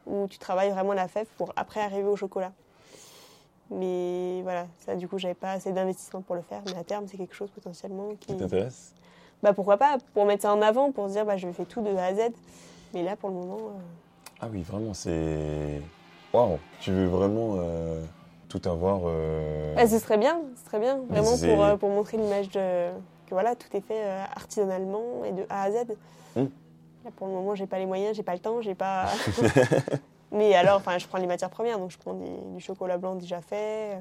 [0.06, 2.52] où tu travailles vraiment la fève pour après arriver au chocolat.
[3.70, 6.62] Mais voilà, ça, du coup, j'avais pas assez d'investissement pour le faire.
[6.66, 8.28] Mais à terme, c'est quelque chose potentiellement qui.
[8.28, 8.94] Qui t'intéresse?
[9.42, 11.80] Bah pourquoi pas, pour mettre ça en avant, pour se dire, bah je fais tout
[11.80, 12.18] de A à Z.
[12.94, 13.58] Mais là, pour le moment.
[13.68, 13.78] euh,
[14.40, 15.80] Ah oui, vraiment, c'est.
[16.32, 18.02] Waouh Tu veux vraiment euh,
[18.48, 19.00] tout avoir.
[19.04, 22.90] euh, bah, ce serait bien, ce serait bien, vraiment pour, euh, pour montrer l'image de.
[23.26, 24.02] que voilà, tout est fait
[24.34, 25.74] artisanalement et de A à Z.
[26.36, 26.44] Mm.
[27.04, 29.06] Là, pour le moment, j'ai pas les moyens, j'ai pas le temps, j'ai pas.
[30.32, 33.14] Mais alors, enfin, je prends les matières premières, donc je prends des- du chocolat blanc
[33.14, 33.98] déjà fait,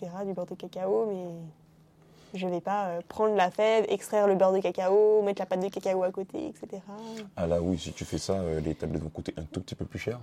[0.00, 1.24] etc., du beurre de cacao, mais
[2.34, 5.60] je vais pas euh, prendre la fève, extraire le beurre de cacao, mettre la pâte
[5.60, 6.82] de cacao à côté, etc.
[7.36, 9.74] Ah là, oui, si tu fais ça, euh, les tablettes vont coûter un tout petit
[9.74, 10.18] peu plus cher.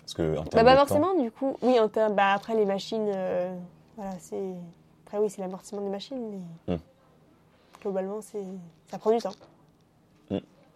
[0.00, 1.56] Parce que en Bah, termes pas de temps- forcément, du coup.
[1.62, 3.54] Oui, en termes- bah, après, les machines, euh,
[3.96, 4.54] voilà, c'est.
[5.06, 6.18] Après, oui, c'est l'amortissement des machines,
[6.66, 6.80] mais Hmm.
[7.82, 8.44] globalement, c'est
[8.90, 9.32] ça prend du temps.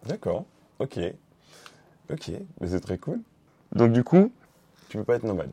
[0.07, 0.45] D'accord.
[0.81, 0.99] Ok.
[2.11, 2.31] Ok.
[2.61, 3.21] Mais c'est très cool.
[3.73, 4.31] Donc, du coup,
[4.91, 5.51] tu peux pas être nomade.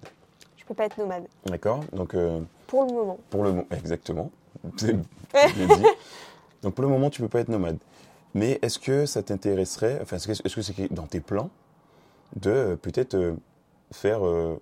[0.57, 3.17] Je peux pas être nomade, D'accord Donc, euh, pour le moment.
[3.29, 3.65] pour le moment.
[3.71, 4.29] Exactement.
[4.77, 5.85] C'est dit.
[6.61, 7.77] Donc, pour le moment, tu peux pas être nomade.
[8.33, 11.49] Mais est-ce que ça t'intéresserait, enfin, est-ce que c'est dans tes plans
[12.35, 13.35] de euh, peut-être euh,
[13.91, 14.59] faire euh,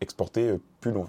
[0.00, 1.08] exporter plus loin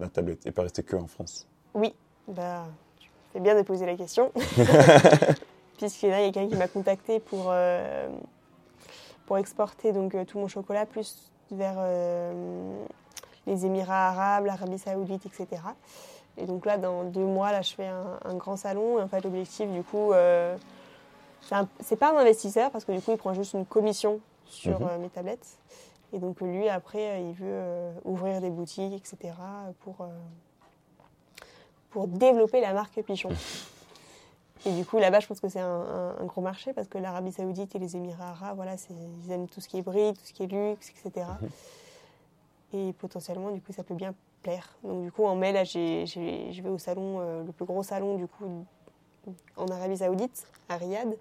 [0.00, 1.46] la tablette et pas rester que en France?
[1.74, 1.94] Oui,
[2.26, 2.66] bah,
[2.98, 4.32] tu fais bien de poser la question.
[5.78, 7.54] Puisque là, il y a quelqu'un qui m'a contacté pour,
[9.26, 11.76] pour exporter donc, tout mon chocolat plus vers
[13.46, 15.62] les Émirats arabes, l'Arabie saoudite, etc.
[16.36, 18.98] Et donc là, dans deux mois, là, je fais un, un grand salon.
[18.98, 20.56] Et en fait, l'objectif, du coup, euh,
[21.80, 24.88] c'est pas un investisseur parce que du coup, il prend juste une commission sur Mhm.
[24.90, 25.58] euh, mes tablettes.
[26.12, 29.32] Et donc lui, après, euh, il veut euh, ouvrir des boutiques, etc.
[29.84, 29.96] pour,
[31.90, 33.30] pour développer la marque Pichon.
[34.66, 36.96] Et du coup, là-bas, je pense que c'est un, un- un gros marché parce que
[36.96, 38.76] l'Arabie Saoudite et les Émirats Arabes, voilà,
[39.26, 41.26] ils aiment tout ce qui est bride, tout ce qui est luxe, etc.
[42.72, 44.14] Et potentiellement, du coup, ça peut bien
[44.44, 44.68] plaire.
[44.84, 48.14] Donc, du coup, en mai, là, je vais au salon, euh, le plus gros salon,
[48.16, 48.64] du coup,
[49.56, 51.16] en Arabie Saoudite, à Riyad,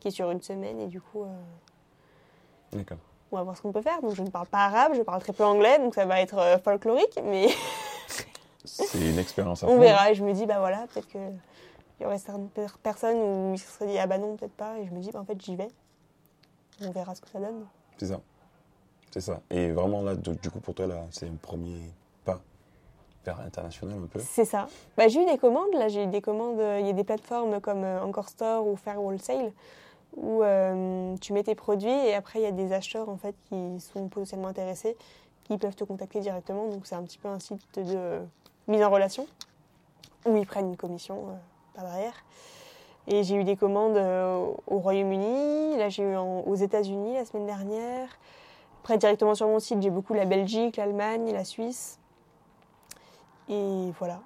[0.00, 0.80] qui est sur une semaine.
[0.80, 1.26] Et du coup, euh,
[2.72, 2.98] D'accord.
[3.30, 4.00] on va voir ce qu'on peut faire.
[4.00, 6.38] Donc, je ne parle pas arabe, je parle très peu anglais, donc ça va être
[6.38, 7.48] euh, folklorique, mais
[8.64, 10.10] C'est une expérience à On verra.
[10.10, 11.18] Et je me dis, bah voilà, peut-être que
[11.98, 14.56] il y aurait certaines per- personnes où ils se seraient dit, ah bah non, peut-être
[14.56, 14.78] pas.
[14.78, 15.68] Et je me dis, bah en fait, j'y vais.
[16.80, 17.66] On verra ce que ça donne.
[17.98, 18.20] C'est ça.
[19.12, 19.40] C'est ça.
[19.50, 21.80] Et vraiment là, du du coup, pour toi, là, c'est un premier
[23.26, 24.18] l'international un peu.
[24.20, 24.66] C'est ça.
[24.96, 25.72] Bah, j'ai eu des commandes.
[25.74, 26.58] Là, j'ai des commandes.
[26.58, 29.52] euh, Il y a des plateformes comme euh, Encore Store ou Fair Wholesale
[30.16, 33.34] où euh, tu mets tes produits et après, il y a des acheteurs en fait
[33.48, 34.96] qui sont potentiellement intéressés
[35.44, 36.68] qui peuvent te contacter directement.
[36.68, 38.20] Donc, c'est un petit peu un site de
[38.68, 39.26] mise en relation
[40.26, 41.32] où ils prennent une commission euh,
[41.74, 42.14] par derrière.
[43.08, 45.76] Et j'ai eu des commandes euh, au Royaume-Uni.
[45.76, 48.08] Là, j'ai eu aux États-Unis la semaine dernière.
[48.82, 51.98] Après, directement sur mon site, j'ai beaucoup la Belgique, l'Allemagne, la Suisse.
[53.48, 54.20] Et voilà.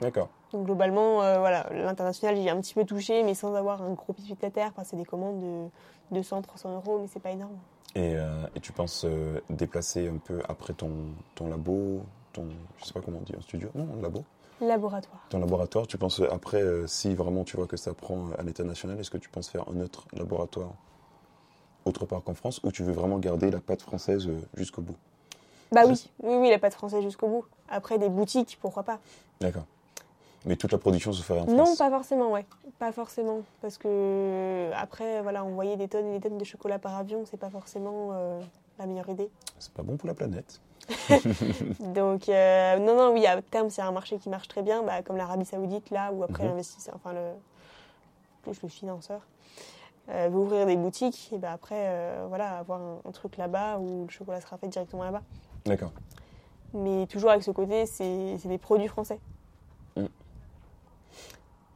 [0.00, 0.28] D'accord.
[0.52, 4.14] Donc globalement, euh, voilà, l'international, j'ai un petit peu touché, mais sans avoir un gros
[4.52, 4.70] terre.
[4.72, 7.56] Enfin, c'est des commandes de 200, 300 euros, mais c'est pas énorme.
[7.94, 10.90] Et, euh, et tu penses euh, déplacer un peu après ton,
[11.34, 12.02] ton labo,
[12.32, 12.46] ton,
[12.78, 13.70] je sais pas comment on dit, un studio?
[13.74, 14.22] Non, un labo.
[14.60, 15.26] Laboratoire.
[15.28, 19.10] Ton laboratoire, tu penses après, si vraiment tu vois que ça prend à l'international, est-ce
[19.10, 20.70] que tu penses faire un autre laboratoire
[21.84, 24.96] autre part qu'en France ou tu veux vraiment garder la pâte française jusqu'au bout?
[25.72, 27.44] Bah oui, oui, oui, la pâte française jusqu'au bout.
[27.68, 28.98] Après, des boutiques, pourquoi pas
[29.40, 29.64] D'accord.
[30.44, 32.46] Mais toute la production se ferait en Non, France pas forcément, ouais.
[32.78, 33.40] Pas forcément.
[33.62, 37.36] Parce que, après, voilà, envoyer des tonnes et des tonnes de chocolat par avion, c'est
[37.36, 38.40] pas forcément euh,
[38.78, 39.28] la meilleure idée.
[39.58, 40.60] C'est pas bon pour la planète.
[41.80, 45.02] Donc, euh, non, non, oui, à terme, c'est un marché qui marche très bien, bah,
[45.02, 46.50] comme l'Arabie Saoudite, là, où après Mhm.
[46.50, 47.32] l'investisseur, enfin, le,
[48.42, 49.20] plus le financeur,
[50.10, 53.78] euh, veut ouvrir des boutiques, et bah, après, euh, voilà, avoir un, un truc là-bas
[53.78, 55.22] où le chocolat sera fait directement là-bas.
[55.66, 55.92] D'accord.
[56.74, 59.18] Mais toujours avec ce côté, c'est des produits français.
[59.96, 60.06] Mm.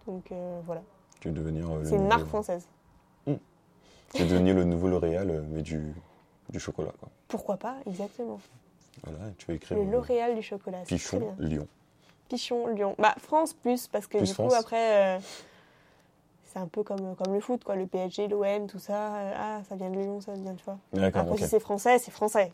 [0.07, 0.83] Donc, euh, voilà.
[1.21, 2.67] Tu veux devenir euh, C'est une marque française.
[4.13, 5.95] Tu veux devenir le nouveau L'Oréal, euh, mais du,
[6.49, 6.93] du chocolat.
[6.99, 7.09] Quoi.
[7.29, 8.41] Pourquoi pas, exactement.
[9.05, 11.35] Voilà, tu vas écrire Le L'Oréal du chocolat, Pichon.
[11.39, 11.69] Lyon.
[12.29, 12.97] Pichon, Lyon.
[12.99, 14.53] Bah, France plus, parce que Plus du France.
[14.53, 15.21] coup, après, euh,
[16.53, 17.77] c'est un peu comme, comme le foot, quoi.
[17.77, 19.15] Le PSG, l'OM, tout ça.
[19.17, 20.79] euh, ah, ça vient de Lyon, ça vient de toi.
[20.93, 22.53] D'accord, Après, si c'est français, c'est français.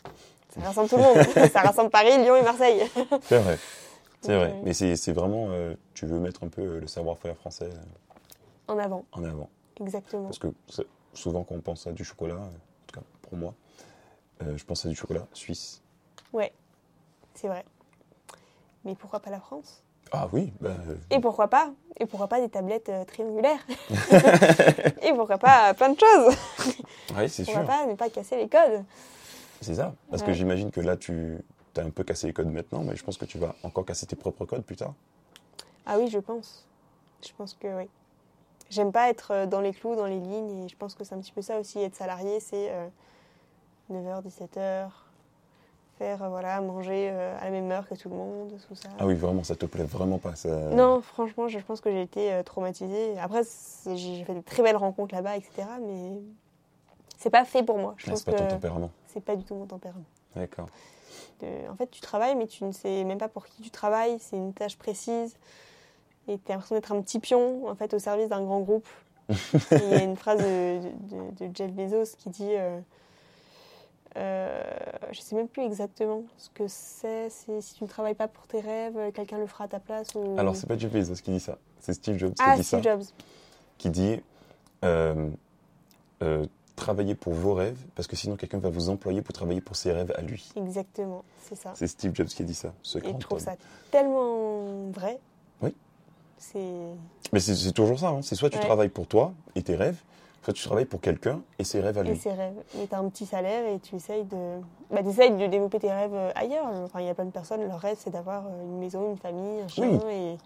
[0.50, 1.18] Ça rassemble tout le monde.
[1.52, 2.82] ça rassemble Paris, Lyon et Marseille.
[3.22, 3.58] C'est vrai.
[4.22, 4.60] C'est vrai.
[4.64, 8.78] Mais c'est vraiment, euh, tu veux mettre un peu euh, le savoir-faire français euh, En
[8.78, 9.48] avant, en avant.
[9.80, 10.24] exactement.
[10.24, 10.48] Parce que
[11.12, 12.50] souvent, quand on pense à du chocolat, en
[12.86, 13.54] tout cas pour moi,
[14.40, 15.82] je pense à du chocolat suisse.
[16.32, 16.52] Ouais,
[17.34, 17.64] c'est vrai.
[18.84, 19.82] Mais pourquoi pas la France?
[20.12, 23.60] Ah oui, bah, euh, Et pourquoi pas Et pourquoi pas des tablettes euh, triangulaires
[25.02, 26.36] Et pourquoi pas plein de choses
[27.16, 27.70] ouais, c'est Pourquoi sûr.
[27.70, 28.84] pas ne pas casser les codes
[29.60, 29.94] C'est ça.
[30.10, 31.38] Parce que j'imagine que là, tu
[31.76, 34.06] as un peu cassé les codes maintenant, mais je pense que tu vas encore casser
[34.06, 34.94] tes propres codes plus tard.
[35.84, 36.66] Ah oui, je pense.
[37.26, 37.88] Je pense que oui.
[38.70, 41.14] J'aime pas être euh, dans les clous, dans les lignes, et je pense que c'est
[41.14, 42.88] un petit peu ça aussi, être salarié, c'est euh,
[43.92, 44.88] 9h, 17h,
[45.98, 48.88] faire, euh, voilà, manger euh, à la même heure que tout le monde, tout ça.
[48.98, 50.34] Ah oui, vraiment, ça te plaît vraiment pas.
[50.34, 50.48] Ça...
[50.70, 53.18] Non, franchement, je pense que j'ai été euh, traumatisée.
[53.18, 53.42] Après,
[53.94, 56.12] j'ai fait de très belles rencontres là-bas, etc., mais
[57.18, 57.94] c'est pas fait pour moi.
[57.96, 58.90] Je Ah, pense c'est pas ton tempérament.
[59.06, 60.04] c'est pas du tout mon tempérament.
[60.34, 60.68] D'accord.
[61.70, 64.16] En fait, tu travailles, mais tu ne sais même pas pour qui tu travailles.
[64.20, 65.36] C'est une tâche précise.
[66.28, 68.88] Et tu as l'impression d'être un petit pion, en fait, au service d'un grand groupe.
[69.28, 72.78] Il y a une phrase de, de- de Jeff Bezos qui dit euh,
[74.16, 74.62] euh,
[75.12, 77.28] Je sais même plus exactement ce que c'est.
[77.30, 80.14] Si tu ne travailles pas pour tes rêves, quelqu'un le fera à ta place.
[80.14, 80.36] Ou...
[80.38, 81.58] Alors, c'est pas Jeff Bezos qui dit ça.
[81.80, 82.90] C'est Steve Jobs qui ah, dit Steve ça.
[82.96, 83.04] Jobs.
[83.78, 84.20] Qui dit
[84.84, 85.30] euh,
[86.22, 86.46] euh,
[86.76, 89.92] travaillez pour vos rêves, parce que sinon, quelqu'un va vous employer pour travailler pour ses
[89.92, 90.50] rêves à lui.
[90.56, 91.72] Exactement, c'est ça.
[91.74, 92.72] C'est Steve Jobs qui a dit ça.
[92.82, 93.44] Ce Et je trouve homme.
[93.44, 93.56] ça
[93.90, 95.18] tellement vrai.
[95.62, 95.74] Oui.
[96.38, 96.58] C'est.
[97.32, 98.08] Mais c'est c'est toujours ça.
[98.08, 98.20] hein.
[98.22, 98.64] C'est soit tu Ouais.
[98.64, 100.00] travailles pour toi et tes rêves,
[100.46, 102.16] soit tu travailles pour quelqu'un et ses rêves à Et lui.
[102.16, 102.54] ses rêves.
[102.80, 106.14] Et t'as un petit salaire et tu essayes de, bah, t'essayes de développer tes rêves
[106.14, 106.66] euh, ailleurs.
[106.84, 109.18] Enfin, il y a plein de personnes, leur rêve c'est d'avoir euh, une maison, une
[109.18, 109.88] famille, un chien.
[109.88, 110.12] Oui.
[110.14, 110.36] Et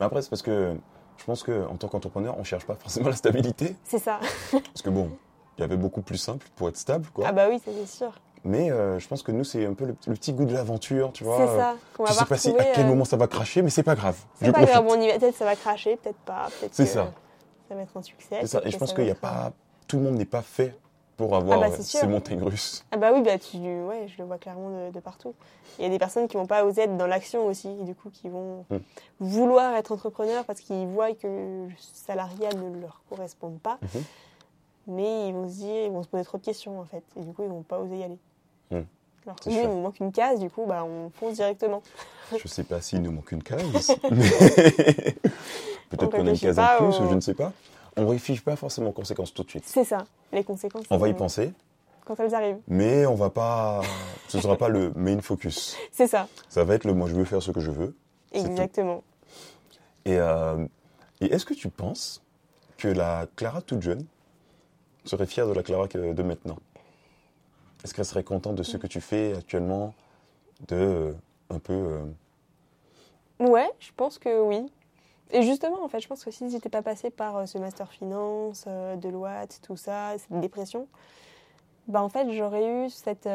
[0.00, 0.76] Mais après, c'est parce que
[1.16, 3.74] je pense qu'en tant qu'entrepreneur, on cherche pas forcément la stabilité.
[3.84, 4.20] c'est ça.
[4.52, 5.10] Parce que bon,
[5.58, 7.24] il y avait beaucoup plus simple pour être stable, quoi.
[7.28, 8.12] Ah bah oui, c'est sûr.
[8.44, 11.10] Mais euh, je pense que nous, c'est un peu le, le petit goût de l'aventure,
[11.12, 11.38] tu vois.
[11.38, 11.74] C'est ça.
[11.96, 13.82] Qu'on va Tu sais pas si, à quel euh, moment ça va cracher, mais c'est
[13.82, 14.16] pas grave.
[14.40, 14.74] Je C'est pas profite.
[14.74, 15.18] grave, on y va.
[15.18, 16.48] Peut-être ça va cracher, peut-être pas.
[16.70, 17.12] C'est que ça.
[17.68, 18.46] Ça va être un succès.
[18.46, 18.60] Ça.
[18.64, 19.52] Et je pense qu'il va y a pas.
[19.86, 20.74] Tout le monde n'est pas fait
[21.16, 22.84] pour avoir Ah bah, c'est euh, ces montagnes russes.
[22.92, 25.34] Ah bah oui, bah tu, ouais, je le vois clairement de, de partout.
[25.78, 27.94] Il y a des personnes qui vont pas oser être dans l'action aussi, et du
[27.94, 28.76] coup qui vont Mm.
[29.20, 31.26] vouloir être entrepreneurs parce qu'ils voient que
[31.66, 34.02] le salariat ne leur correspond pas, Mhm.
[34.88, 37.20] mais ils vont se dire, ils vont se poser trop de questions en fait, et
[37.24, 38.18] du coup ils vont pas oser y aller.
[38.70, 38.80] Mm.
[39.24, 41.82] Alors que nous, il nous manque une case, du coup bah on fonce directement.
[42.42, 43.62] Je sais pas s'il nous manque une case.
[44.10, 44.30] mais
[45.90, 47.52] Peut-être On qu'on a une case en plus, au- je ne sais pas.
[47.96, 49.64] On ne réfléchit pas forcément aux conséquences tout de suite.
[49.66, 49.98] C'est ça,
[50.32, 50.84] les conséquences.
[50.90, 51.52] On va y c'est- penser.
[52.04, 52.58] quand elles arrivent.
[52.68, 53.80] Mais on va pas.
[54.28, 55.76] Ce sera pas le main focus.
[55.92, 57.94] C'est ça, Ça va être le moi je veux faire ce que je veux.
[58.32, 59.02] Exactement.
[60.04, 60.64] Et, euh,
[61.20, 62.22] et est-ce que tu penses
[62.76, 64.04] que la Clara toute jeune
[65.04, 66.56] serait fière de la Clara de maintenant?
[67.88, 69.94] Est-ce qu'elle serait contente de ce que tu fais actuellement
[70.68, 71.12] De euh,
[71.48, 71.72] un peu.
[71.72, 72.04] euh,
[73.40, 74.70] Ouais, je pense que oui.
[75.30, 77.90] Et justement, en fait, je pense que si j'étais pas passée par euh, ce master
[77.90, 80.86] finance, euh, Deloitte, tout ça, cette dépression,
[81.86, 83.26] bah en fait, j'aurais eu cette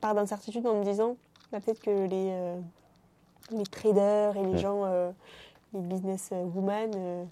[0.00, 1.18] part d'incertitude en me disant,
[1.52, 2.54] bah, peut-être que les,
[3.50, 4.56] les traders et les Mm.
[4.56, 5.12] gens,
[5.74, 7.24] les business women, euh,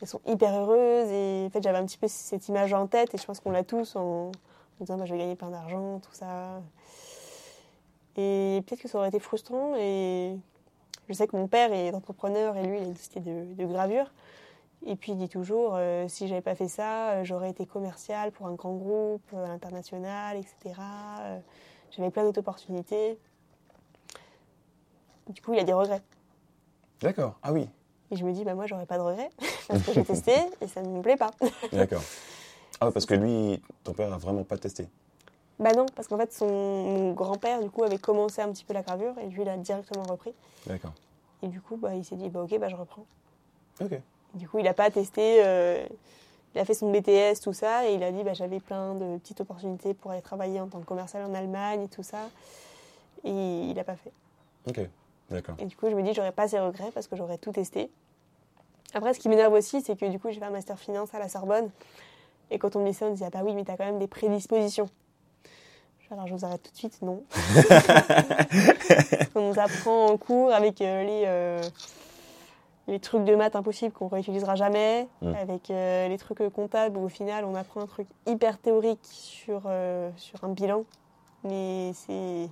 [0.00, 1.10] elles sont hyper heureuses.
[1.10, 3.50] Et en fait, j'avais un petit peu cette image en tête, et je pense qu'on
[3.50, 4.30] l'a tous en,
[4.80, 6.60] en disant, bah, je vais gagner plein d'argent, tout ça.
[8.16, 10.36] Et peut-être que ça aurait été frustrant et
[11.08, 13.66] je sais que mon père est entrepreneur et lui, il a une société de, de
[13.66, 14.10] gravure.
[14.84, 18.30] Et puis il dit toujours, euh, si j'avais pas fait ça, euh, j'aurais été commercial
[18.30, 20.80] pour un grand groupe euh, international, etc.
[21.20, 21.38] Euh,
[21.90, 23.18] J'avais plein d'autres opportunités.
[25.28, 26.02] Du coup, il a des regrets.
[27.00, 27.36] D'accord.
[27.42, 27.68] Ah oui.
[28.12, 29.30] Et je me dis, bah moi, j'aurais pas de regrets
[29.68, 31.30] parce que j'ai testé et ça ne me plaît pas.
[31.72, 32.02] D'accord.
[32.80, 34.88] Ah ouais, parce que lui, ton père a vraiment pas testé.
[35.58, 38.82] bah non, parce qu'en fait, son grand-père, du coup, avait commencé un petit peu la
[38.82, 40.32] gravure et lui, il a directement repris.
[40.66, 40.92] D'accord.
[41.42, 43.06] Et du coup, bah, il s'est dit, bah ok, bah je reprends.
[43.80, 43.98] Ok.
[44.34, 45.42] Du coup, il n'a pas testé.
[45.44, 45.86] euh,
[46.54, 49.18] il a fait son BTS, tout ça, et il a dit bah, j'avais plein de
[49.18, 52.30] petites opportunités pour aller travailler en tant que commercial en Allemagne et tout ça.
[53.24, 54.12] Et il n'a pas fait.
[54.66, 54.80] Ok.
[55.30, 55.56] D'accord.
[55.58, 57.90] Et du coup, je me dis j'aurais pas ces regrets parce que j'aurais tout testé.
[58.94, 61.18] Après, ce qui m'énerve aussi, c'est que du coup, j'ai fait un master finance à
[61.18, 61.68] la Sorbonne.
[62.50, 63.84] Et quand on me dit ça, on me dit ah bah oui, mais t'as quand
[63.84, 64.88] même des prédispositions.
[66.10, 67.24] Alors, je vous arrête tout de suite, non.
[69.34, 71.60] Qu'on nous apprend en cours avec euh, les, euh,
[72.86, 75.34] les trucs de maths impossibles qu'on réutilisera jamais, Mm.
[75.34, 79.62] avec euh, les trucs comptables où au final on apprend un truc hyper théorique sur,
[80.16, 80.84] sur un bilan.
[81.42, 82.48] Mais c'est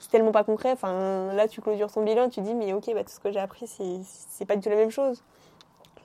[0.00, 0.72] c'est tellement pas concret.
[0.72, 3.38] Enfin, là, tu clôtures ton bilan, tu dis, mais ok, bah, tout ce que j'ai
[3.38, 5.22] appris, c'est c'est pas du tout la même chose.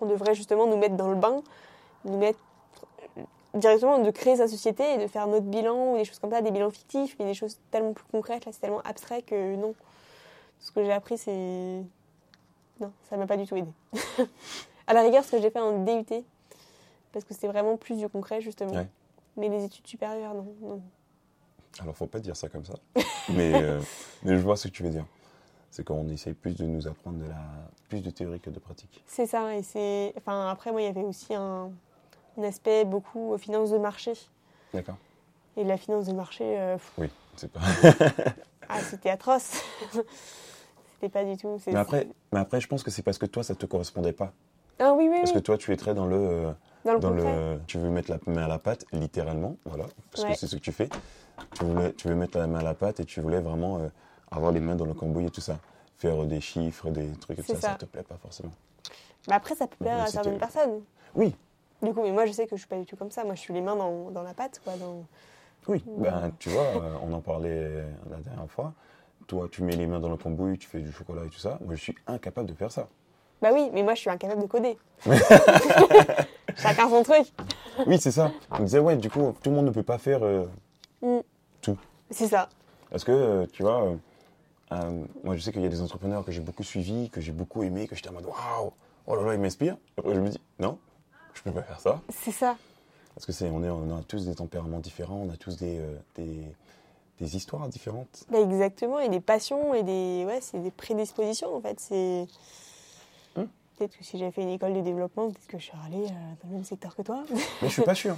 [0.01, 1.41] On devrait justement nous mettre dans le bain,
[2.03, 2.39] nous mettre
[3.56, 6.41] directement de créer sa société et de faire notre bilan ou des choses comme ça,
[6.41, 8.45] des bilans fictifs, mais des choses tellement plus concrètes.
[8.45, 9.74] Là, c'est tellement abstrait que non.
[10.60, 11.82] Ce que j'ai appris, c'est.
[12.80, 13.72] Non, ça m'a pas du tout aidé.
[14.88, 16.24] à la rigueur, ce que j'ai fait en DUT,
[17.14, 18.74] parce que c'était vraiment plus du concret, justement.
[18.74, 18.88] Ouais.
[19.38, 20.47] Mais les études supérieures, non.
[20.62, 20.82] non.
[21.80, 22.74] Alors, faut pas dire ça comme ça.
[23.30, 23.82] mais, euh,
[24.24, 25.06] mais je vois ce que tu veux dire.
[25.72, 27.41] C'est qu'on essaye plus de nous apprendre de la,
[27.89, 29.03] plus de théorie que de pratique.
[29.08, 30.14] C'est ça, et c'est.
[30.18, 31.72] Enfin, après, moi, il y avait aussi un,
[32.38, 34.13] un aspect beaucoup euh, finance de marché.
[34.73, 34.97] D'accord.
[35.57, 37.61] Et la finance de marché, euh, Oui, c'est pas.
[38.69, 39.61] ah, c'était atroce.
[40.93, 41.59] c'était pas du tout.
[41.67, 44.33] mais, après, mais après, je pense que c'est parce que toi, ça te correspondait pas.
[44.79, 45.38] Ah oui, oui, Parce oui.
[45.38, 46.17] que toi, tu es très dans le.
[46.17, 46.51] euh,
[46.83, 50.23] Dans le dans le, tu veux mettre la main à la pâte, littéralement, voilà, parce
[50.25, 50.33] Ouais.
[50.33, 50.89] que c'est ce que tu fais.
[51.53, 53.88] Tu, voulais, tu veux mettre la main à la pâte et tu voulais vraiment euh,
[54.31, 55.57] avoir les mains dans le cambouis et tout ça.
[55.97, 57.75] Faire des chiffres, des trucs et tout ça, ça, ça.
[57.75, 58.51] te plaît pas forcément.
[59.29, 60.81] Mais après, ça peut plaire à certaines personnes.
[61.15, 61.33] Oui,
[61.82, 63.23] Du coup, mais moi, je sais que je suis pas du tout comme ça.
[63.23, 64.73] Moi, je suis les mains dans, dans la pâte, quoi.
[64.78, 65.03] Dans...
[65.67, 65.84] oui.
[65.97, 68.73] Ben, tu vois, euh, on en parlait la dernière fois.
[69.28, 71.57] Toi, tu mets les mains dans le cambouis, tu fais du chocolat et tout ça.
[71.65, 72.88] Moi, je suis incapable de faire ça.
[73.41, 74.78] Bah oui, mais moi, je suis incapable de coder.
[76.55, 77.26] Chacun son truc.
[77.86, 78.32] Oui, c'est ça.
[78.51, 80.23] On disait, ouais, du coup, tout le monde ne peut pas faire.
[80.23, 80.45] euh,
[82.09, 82.49] C'est ça.
[82.89, 83.95] Parce que, euh, tu vois, euh,
[84.71, 87.32] euh, moi je sais qu'il y a des entrepreneurs que j'ai beaucoup suivis, que j'ai
[87.32, 88.71] beaucoup aimés, que j'étais en mode waouh,
[89.07, 89.78] oh là là, ils m'inspirent.
[89.97, 90.78] Après, je me dis, non,
[91.36, 92.01] je peux pas faire ça.
[92.09, 92.57] C'est ça.
[93.13, 95.77] Parce que c'est, on, est, on a tous des tempéraments différents, on a tous des,
[95.79, 96.41] euh, des,
[97.19, 98.25] des histoires différentes.
[98.29, 98.99] Bah, exactement.
[98.99, 100.25] Et des passions et des.
[100.27, 101.79] Ouais, c'est des prédispositions, en fait.
[101.79, 102.27] C'est.
[103.38, 103.45] Hmm.
[103.77, 106.33] Peut-être que si j'avais fait une école de développement, peut-être que je serais allée euh,
[106.43, 107.23] dans le même secteur que toi.
[107.61, 108.17] Mais je suis pas sûr.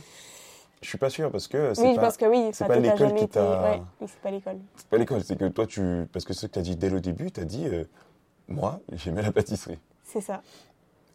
[0.82, 2.50] Je suis pas sûr parce que c'est oui, je pas, pense que oui.
[2.54, 4.58] c'est pas l'école qui t'a- Ouais, oui, c'est pas l'école.
[4.76, 6.06] c'est pas l'école, c'est que toi tu.
[6.14, 7.84] Parce que ce que tu as dit dès le début, tu as dit, euh,
[8.48, 9.80] moi j'aimais la pâtisserie.
[10.04, 10.44] C'est ça.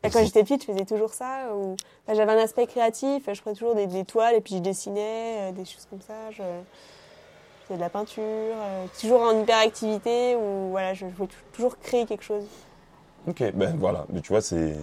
[0.04, 1.54] Et quand j'étais petite, je faisais toujours ça.
[1.54, 1.74] Ou...
[2.06, 3.28] enfin, J'avais un aspect créatif.
[3.32, 6.14] Je prenais toujours des, des toiles et puis je dessinais, euh, des choses comme ça.
[6.30, 8.22] Je, je faisais de la peinture.
[8.24, 12.44] euh, toujours en hyperactivité où voilà, je voulais tou- toujours créer quelque chose.
[13.28, 14.74] Ok, ben voilà, mais tu vois, c'est.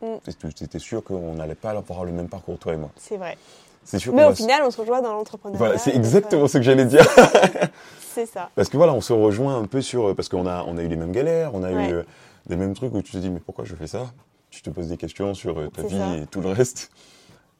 [0.00, 0.14] Mm.
[0.56, 2.88] C'était sûr qu'on n'allait pas avoir le même parcours, toi et moi.
[2.96, 3.36] C'est vrai.
[3.84, 5.58] C'est sûr Mais au va- final, on se rejoint dans l'entrepreneuriat.
[5.58, 7.04] Voilà, c'est exactement euh, ce que j'allais dire.
[8.14, 8.50] C'est ça.
[8.54, 10.08] Parce que voilà, on se rejoint un peu sur.
[10.08, 11.90] euh, Parce qu'on a, on a eu les mêmes galères, on a Ouais.
[11.90, 12.04] eu
[12.48, 14.12] les mêmes trucs où tu te dis, mais pourquoi je fais ça?
[14.50, 16.16] Tu te poses des questions sur euh, ta vie ça.
[16.16, 16.90] et tout le reste.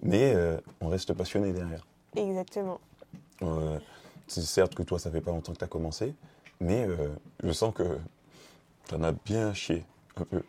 [0.02, 1.86] Mais euh, on reste passionné derrière.
[2.16, 2.80] Exactement.
[3.42, 3.78] Euh,
[4.26, 6.14] c'est certes que toi, ça fait pas longtemps que tu as commencé,
[6.60, 7.08] mais euh,
[7.42, 7.98] je sens que
[8.88, 9.84] tu en as bien chié
[10.16, 10.42] un peu.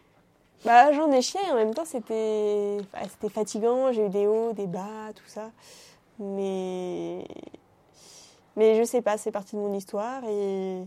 [0.65, 2.77] Bah, j'en ai chié en même temps, c'était
[3.09, 3.91] c'était fatigant.
[3.91, 5.51] J'ai eu des hauts, des bas, tout ça.
[6.19, 7.27] Mais,
[8.55, 10.83] mais je sais pas, c'est partie de mon histoire et,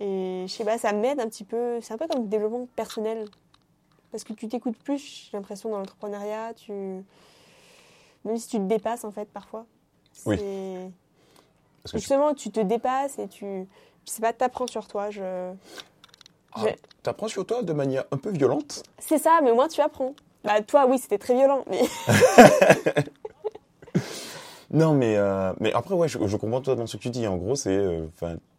[0.00, 1.80] et je sais pas, ça m'aide un petit peu.
[1.80, 3.26] C'est un peu comme le développement personnel.
[4.10, 6.54] Parce que tu t'écoutes plus, j'ai l'impression, dans l'entrepreneuriat.
[6.54, 6.72] Tu...
[6.72, 9.66] Même si tu te dépasses, en fait, parfois.
[10.26, 10.36] Oui.
[11.82, 13.66] Parce que Justement, tu te dépasses et tu.
[14.06, 15.10] Je sais pas, t'apprends sur toi.
[15.10, 15.52] Je...
[16.52, 18.82] ah, j'ai- t'apprends sur toi de manière un peu violente?
[18.98, 20.14] C'est ça, mais au moins tu apprends.
[20.44, 21.82] Bah, toi, oui, c'était très violent, mais.
[24.70, 27.26] Non, mais, euh, mais après, ouais, je, je comprends totalement ce que tu dis.
[27.26, 28.06] En gros, c'est, euh,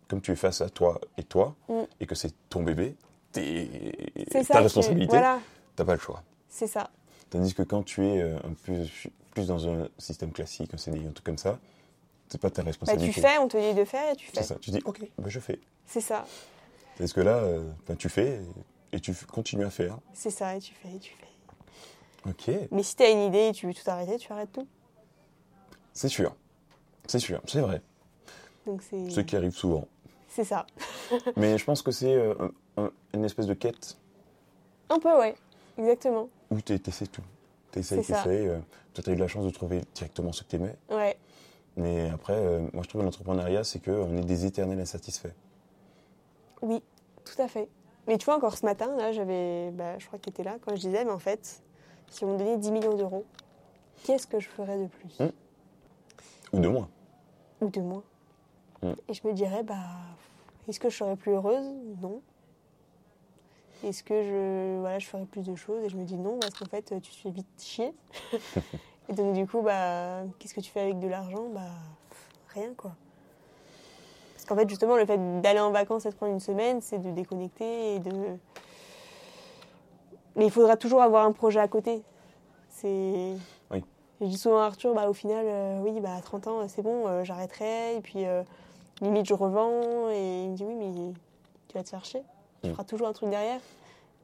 [0.09, 1.73] comme tu es face à toi et toi, Mm.
[2.01, 2.95] et que c'est ton bébé,
[3.33, 5.39] C'est ta responsabilité, Voilà,
[5.75, 6.23] t'as pas le choix.
[6.49, 6.89] c'est ça.
[7.29, 8.83] Tandis que quand tu es euh, un peu
[9.31, 11.59] plus dans un système classique, un CDI, un truc comme ça,
[12.27, 13.13] c'est pas ta Bah, responsabilité.
[13.13, 14.37] tu fais, on te dit de faire et tu fais.
[14.37, 14.55] C'est ça.
[14.59, 15.59] Tu dis, ok, bah, je fais.
[15.85, 16.25] C'est ça,
[16.97, 18.41] Tandis que là, euh, ben, tu fais
[18.91, 19.99] et, tu continues à faire.
[20.13, 22.29] c'est ça, et tu fais, et tu fais.
[22.29, 24.67] Ok, Mais si t'as une idée et tu veux tout arrêter, tu arrêtes tout.
[25.93, 26.35] c'est sûr.
[27.07, 27.81] C'est sûr, c'est vrai.
[28.65, 28.81] Donc.
[28.83, 29.87] Ce qui arrive souvent.
[30.29, 30.65] C'est ça.
[31.35, 32.33] Mais je pense que c'est euh,
[32.77, 33.97] un- un- une espèce de quête
[34.89, 35.35] Un peu, ouais.
[35.77, 36.29] Exactement.
[36.51, 37.21] où tu essaies tout.
[37.71, 38.61] Tu essaies, tu essaies.
[38.93, 40.75] toi, tu as eu la chance de trouver directement ce que tu aimais.
[40.89, 41.17] Ouais.
[41.77, 45.33] Mais après, euh, moi, je trouve que l'entrepreneuriat, c'est qu'on est des éternels insatisfaits.
[46.61, 46.81] Oui,
[47.23, 47.69] tout à fait.
[48.07, 49.69] Mais tu vois, encore ce matin, là, j'avais.
[49.71, 51.61] Bah, je crois que tu étais là quand je disais, mais en fait,
[52.09, 53.23] si on me donnait 10 millions d'euros,
[54.03, 55.19] qu'est-ce que je ferais de plus?
[55.19, 55.29] Hmm.
[56.53, 56.89] Ou de moins.
[57.61, 58.03] Ou de moins
[58.83, 59.75] Et je me dirais, bah.
[60.67, 61.65] Est-ce que je serais plus heureuse?
[61.99, 62.21] Non.
[63.83, 65.83] Est-ce que je, voilà, je ferais plus de choses?
[65.83, 67.91] Et je me dis non, parce qu'en fait, tu te fais vite chier.
[69.09, 71.49] et donc, du coup, bah, qu'est-ce que tu fais avec de l'argent?
[71.53, 71.71] Bah,
[72.49, 72.91] rien, quoi.
[74.35, 76.99] Parce qu'en fait, justement, le fait d'aller en vacances et de prendre une semaine, c'est
[76.99, 78.11] de déconnecter et de.
[80.35, 82.03] Mais il faudra toujours avoir un projet à côté.
[82.69, 83.33] C'est.
[83.71, 83.83] Oui.
[84.21, 86.81] Je dis souvent à Arthur, bah, au final, euh, oui, bah, à 30 ans, c'est
[86.81, 87.95] bon, euh, j'arrêterai.
[87.95, 88.43] Et puis, euh,
[89.01, 90.09] limite, je revends.
[90.11, 91.13] Et il me dit, oui, mais
[91.67, 92.21] tu vas te faire chier.
[92.63, 92.71] Tu Mm.
[92.73, 93.59] feras toujours un truc derrière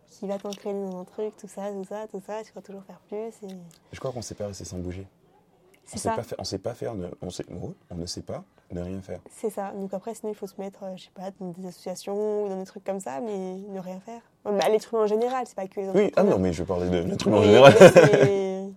[0.07, 2.43] qui va t'entraîner dans un truc, tout ça, tout ça, tout ça.
[2.43, 3.17] Tu vas toujours faire plus.
[3.49, 3.55] Et...
[3.91, 5.07] Je crois qu'on ne sait pas rester sans bouger.
[5.07, 7.45] On C'est sait pas faire, on sait pas faire, ne- on, sait,
[7.91, 9.19] on ne sait pas ne rien faire.
[9.29, 9.71] C'est ça.
[9.73, 12.49] Donc après, sinon, il faut se mettre, euh, je sais pas, dans des associations ou
[12.49, 14.21] dans des trucs comme ça, mais ne rien faire.
[14.43, 16.89] Bah, L'être humain en général, c'est pas que les Oui, ah non, mais je parlais
[16.89, 17.73] de l'être humain en général.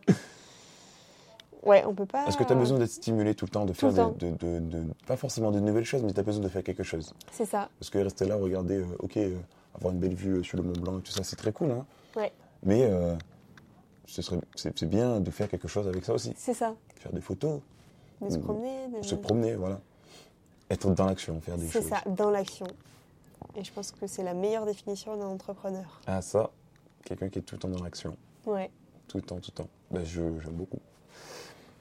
[1.62, 2.26] c'est- ouais, on peut pas.
[2.26, 4.36] Est-ce que tu as besoin d'être stimulé tout le temps, de Tout faire des- de,
[4.36, 7.12] de- de- pas forcément de nouvelles choses, mais tu as besoin de faire quelque chose
[7.32, 7.68] C'est ça.
[7.78, 9.36] Parce que rester là, regarder, euh, ok, euh,
[9.74, 11.70] avoir une belle vue euh, sur le Mont Blanc et tout ça, c'est très cool,
[11.70, 11.84] hein.
[12.16, 12.32] Ouais.
[12.64, 13.14] Mais euh,
[14.06, 16.32] ce serait, c'est, c'est bien de faire quelque chose avec ça aussi.
[16.36, 16.74] C'est ça.
[16.96, 17.60] Faire des photos,
[18.20, 18.42] De se Mm.
[18.42, 18.88] promener.
[19.00, 19.02] De...
[19.06, 19.80] se promener, voilà.
[20.70, 21.88] Être dans l'action, faire des C'est choses.
[21.90, 22.66] ça, dans l'action.
[23.56, 26.00] Et je pense que c'est la meilleure définition d'un entrepreneur.
[26.06, 26.50] Ah, ça,
[27.04, 28.16] quelqu'un qui est tout le temps dans l'action.
[28.44, 28.70] Ouais.
[29.06, 29.68] Tout le temps, tout le temps.
[29.90, 30.80] Ben, je, j'aime beaucoup.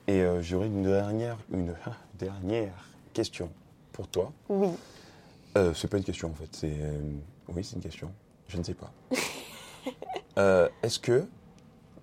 [0.08, 1.76] Et euh, j'aurais une dernière, une
[2.18, 3.50] dernière question
[3.92, 4.32] pour toi.
[4.50, 4.70] Oui.
[5.58, 6.50] Euh, c'est pas une question en fait.
[6.52, 7.00] C'est euh,
[7.50, 8.12] oui, c'est une question.
[8.48, 8.92] Je ne sais pas.
[10.38, 11.26] Euh, Est-ce que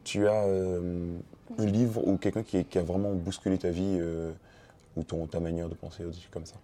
[0.03, 1.17] tu as euh,
[1.57, 4.01] un livre ou quelqu'un qui, qui a vraiment bousculé ta vie
[4.97, 6.57] ou ton, ta manière de penser au-dessus comme ça?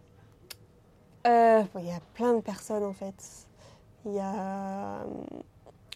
[1.28, 3.14] Euh, bon, Il y a plein de personnes en fait.
[4.05, 5.05] Il y a.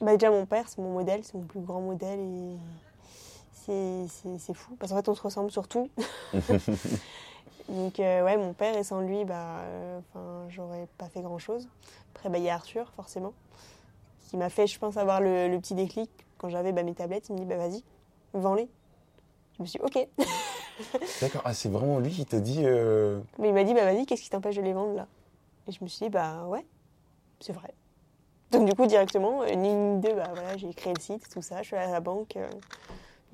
[0.00, 2.56] Bah, déjà, mon père, c'est mon modèle, c'est mon plus grand modèle et
[3.66, 4.76] c'est- fou.
[4.78, 5.88] Parce qu'en fait, on se ressemble surtout.
[7.68, 10.00] Donc, euh, ouais, mon père, et sans lui, bah, euh,
[10.50, 11.66] j'aurais pas fait grand chose.
[12.14, 13.32] Après, bah, il y a Arthur, forcément,
[14.28, 16.10] qui m'a fait, je pense, avoir le, le petit déclic.
[16.38, 17.82] Quand j'avais bah, mes tablettes, il me dit, bah, vas-y,
[18.34, 18.68] vends-les.
[19.56, 20.08] Je me suis dit, ok.
[21.20, 21.42] D'accord.
[21.44, 22.62] Ah, c'est vraiment lui qui t'a dit.
[22.64, 25.06] euh, Mais il m'a dit, bah vas-y, qu'est-ce qui t'empêche de les vendre là?
[25.68, 26.66] Et je me suis dit, bah ouais,
[27.40, 27.72] c'est vrai.
[28.50, 31.40] Donc du coup, directement, ni une ni deux, bah voilà, j'ai créé le site, tout
[31.42, 32.36] ça, je suis allée à la banque,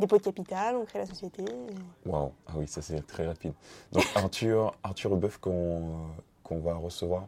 [0.01, 1.42] dépôt de capital, on crée la société.
[1.44, 2.32] et- Waouh.
[2.48, 3.53] Ah oui, ça c'est très rapide.
[3.92, 6.07] Donc Arthur, Arthur qu'on
[6.42, 7.26] qu'on va recevoir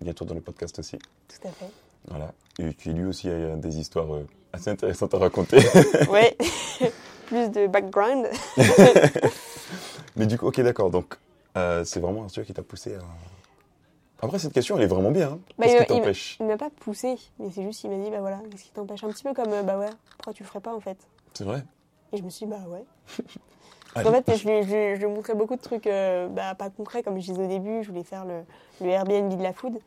[0.00, 0.98] bientôt dans le podcast aussi.
[0.98, 1.70] Tout à fait.
[2.08, 2.32] Voilà.
[2.58, 5.58] Et qui lui aussi a des histoires euh, assez intéressantes à raconter.
[6.10, 6.36] Ouais,
[7.26, 8.26] plus de background.
[10.16, 10.90] Mais du coup, ok, d'accord.
[10.90, 11.16] Donc,
[11.56, 13.00] euh, c'est vraiment Arthur qui t'a poussé à.
[14.22, 15.30] Après, cette question, elle est vraiment bien.
[15.32, 15.38] hein.
[15.58, 18.10] Bah, Qu'est-ce il- qui t'empêche Il m'a pas poussé, mais c'est juste, il m'a dit,
[18.10, 20.48] bah voilà, qu'est-ce qui t'empêche Un petit peu comme, euh, bah ouais, pourquoi tu le
[20.48, 20.98] ferais pas en fait?
[21.32, 21.62] C'est vrai
[22.12, 22.84] Et je me suis dit, bah ouais.
[23.96, 27.16] En fait, je lui, je, je montrais beaucoup de trucs euh, bah, pas concrets, comme
[27.20, 28.44] je disais au début, je voulais faire le,
[28.80, 29.80] le Airbnb de la food.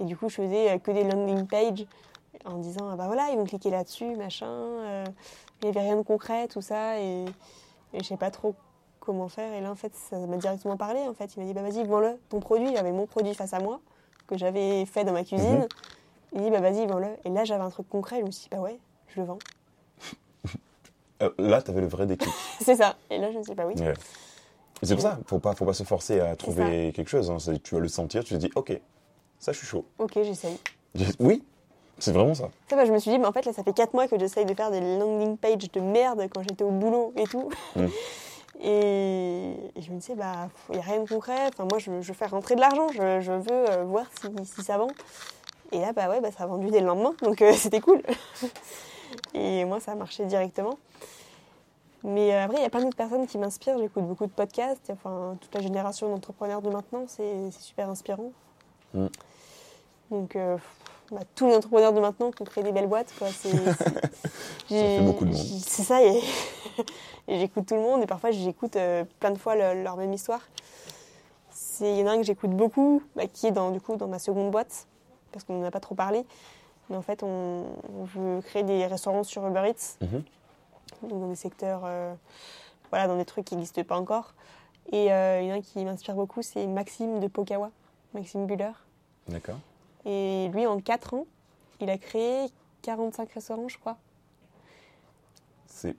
[0.00, 1.86] Et du coup, je faisais euh, que des landing pages
[2.44, 4.46] en disant, ah bah voilà, ils vont cliquer là-dessus, machin.
[4.50, 5.04] euh,
[5.62, 7.24] il n'y avait rien de concret, tout ça, et,
[7.94, 8.54] et je sais pas trop
[9.00, 9.52] comment faire.
[9.54, 11.00] Et là, en fait, ça m'a directement parlé.
[11.08, 12.74] En fait, il m'a dit, bah vas-y, vends-le, ton produit.
[12.76, 13.80] J'avais mon produit face à moi,
[14.26, 15.60] que j'avais fait dans ma cuisine.
[15.60, 15.68] Mhm.
[16.34, 17.08] Il dit, bah vas-y, vends-le.
[17.24, 18.78] Et là, j'avais un truc concret, je me suis dit, bah ouais,
[19.08, 19.38] je le vends.
[21.22, 22.32] Euh, Là, t'avais le vrai déclic.
[22.60, 22.96] C'est ça.
[23.10, 23.74] Et là, je me suis dit, bah oui.
[23.80, 23.94] Ouais.
[24.82, 27.30] C'est pour ça, faut pas, faut pas se forcer à trouver quelque chose.
[27.30, 27.36] hein.
[27.62, 28.78] Tu vas le sentir, tu te dis, ok,
[29.38, 29.84] ça je suis chaud.
[29.98, 30.58] Ok, j'essaye.
[31.20, 31.44] Oui,
[31.98, 32.48] c'est vraiment ça.
[32.68, 34.18] Ça, bah, je me suis dit, mais en fait, là, ça fait 4 mois que
[34.18, 37.48] j'essaye de faire des landing pages de merde quand j'étais au boulot et tout.
[37.76, 37.86] Mm.
[38.64, 41.48] Et, et je me disais, bah, il n'y a rien de concret.
[41.48, 42.86] Enfin, moi, je, je veux faire rentrer de l'argent.
[42.92, 44.86] Je, je veux euh, voir si, si ça vend.
[45.72, 47.12] Et là, bah ouais, bah, ça a vendu dès le lendemain.
[47.22, 48.02] Donc, euh, c'était cool.
[49.34, 50.78] Et moi, ça a marché directement.
[52.04, 53.78] Mais euh, après, il y a plein d'autres personnes qui m'inspirent.
[53.78, 54.90] J'écoute beaucoup de podcasts.
[54.90, 58.32] Enfin, toute la génération d'entrepreneurs de maintenant, c'est super inspirant.
[58.94, 59.06] Mm.
[60.10, 60.56] Donc, euh,
[61.12, 63.12] bah, tous les entrepreneurs de maintenant qui ont créé des belles boîtes.
[63.18, 63.28] Quoi.
[63.30, 63.52] C'est,
[65.04, 65.34] beaucoup de monde.
[65.34, 66.20] C'est ça, et,
[67.28, 68.02] et j'écoute tout le monde.
[68.02, 70.40] Et parfois, j'écoute euh, plein de fois le- leur même histoire.
[71.80, 74.06] Il y en a un que j'écoute beaucoup, bah, qui est dans, du coup, dans
[74.06, 74.86] ma seconde boîte,
[75.32, 76.24] parce qu'on n'en a pas trop parlé.
[76.92, 77.64] Mais en fait, on,
[77.98, 80.22] on veut créer des restaurants sur Uber Eats, Mhm.
[81.08, 82.12] donc dans des secteurs, euh,
[82.90, 84.34] voilà, dans des trucs qui n'existent pas encore.
[84.92, 87.70] Et euh, il y en a un qui m'inspire beaucoup, c'est Maxime de Pokawa,
[88.12, 88.72] Maxime Buller.
[89.28, 89.56] D'accord.
[90.04, 91.24] Et lui, en 4 ans,
[91.80, 92.46] il a créé
[92.82, 93.96] 45 restaurants, je crois.
[95.66, 95.96] C'est.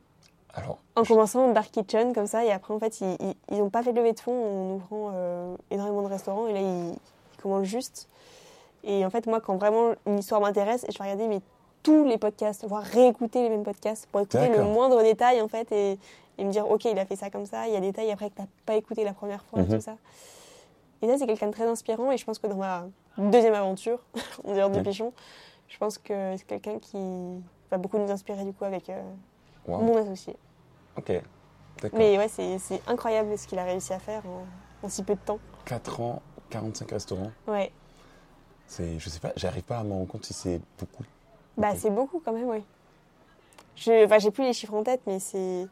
[0.54, 3.94] Alors, En commençant Dark Kitchen, comme ça, et après, en fait, ils n'ont pas fait
[3.94, 7.64] de levée de fonds en ouvrant euh, énormément de restaurants, et là, ils, ils commencent
[7.66, 8.08] juste.
[8.84, 11.42] Et en fait, moi, quand vraiment une histoire m'intéresse, je vais regarder mais,
[11.84, 15.70] tous les podcasts, voire réécouter les mêmes podcasts pour écouter le moindre détail, en fait,
[15.74, 16.00] et,
[16.38, 18.10] et me dire, OK, il a fait ça comme ça, il y a des détails
[18.12, 19.76] après que tu n'as pas écouté la première fois, et Mhm.
[19.76, 19.96] tout ça.
[21.02, 22.86] Et ça, c'est quelqu'un de très inspirant, et je pense que dans ma
[23.18, 24.00] deuxième aventure,
[24.46, 24.84] en dehors de Ouais.
[24.84, 25.12] Pichon,
[25.68, 26.98] je pense que c'est quelqu'un qui
[27.70, 29.02] va beaucoup nous inspirer, du coup, avec euh,
[29.68, 29.80] wow.
[29.80, 30.38] mon associé.
[30.98, 31.12] Ok.
[31.92, 35.16] Mais ouais, c'est c'est incroyable ce qu'il a réussi à faire en, en si peu
[35.16, 35.40] de temps.
[35.66, 37.32] 4 ans, 45 restaurants.
[37.48, 37.74] Ouais,
[38.68, 41.04] C'est, je sais pas, j'arrive pas à me rendre compte si c'est beaucoup.
[41.58, 42.64] bah c'est beaucoup quand même, oui.
[43.76, 45.68] Je, enfin, j'ai plus les chiffres en tête, mais c'est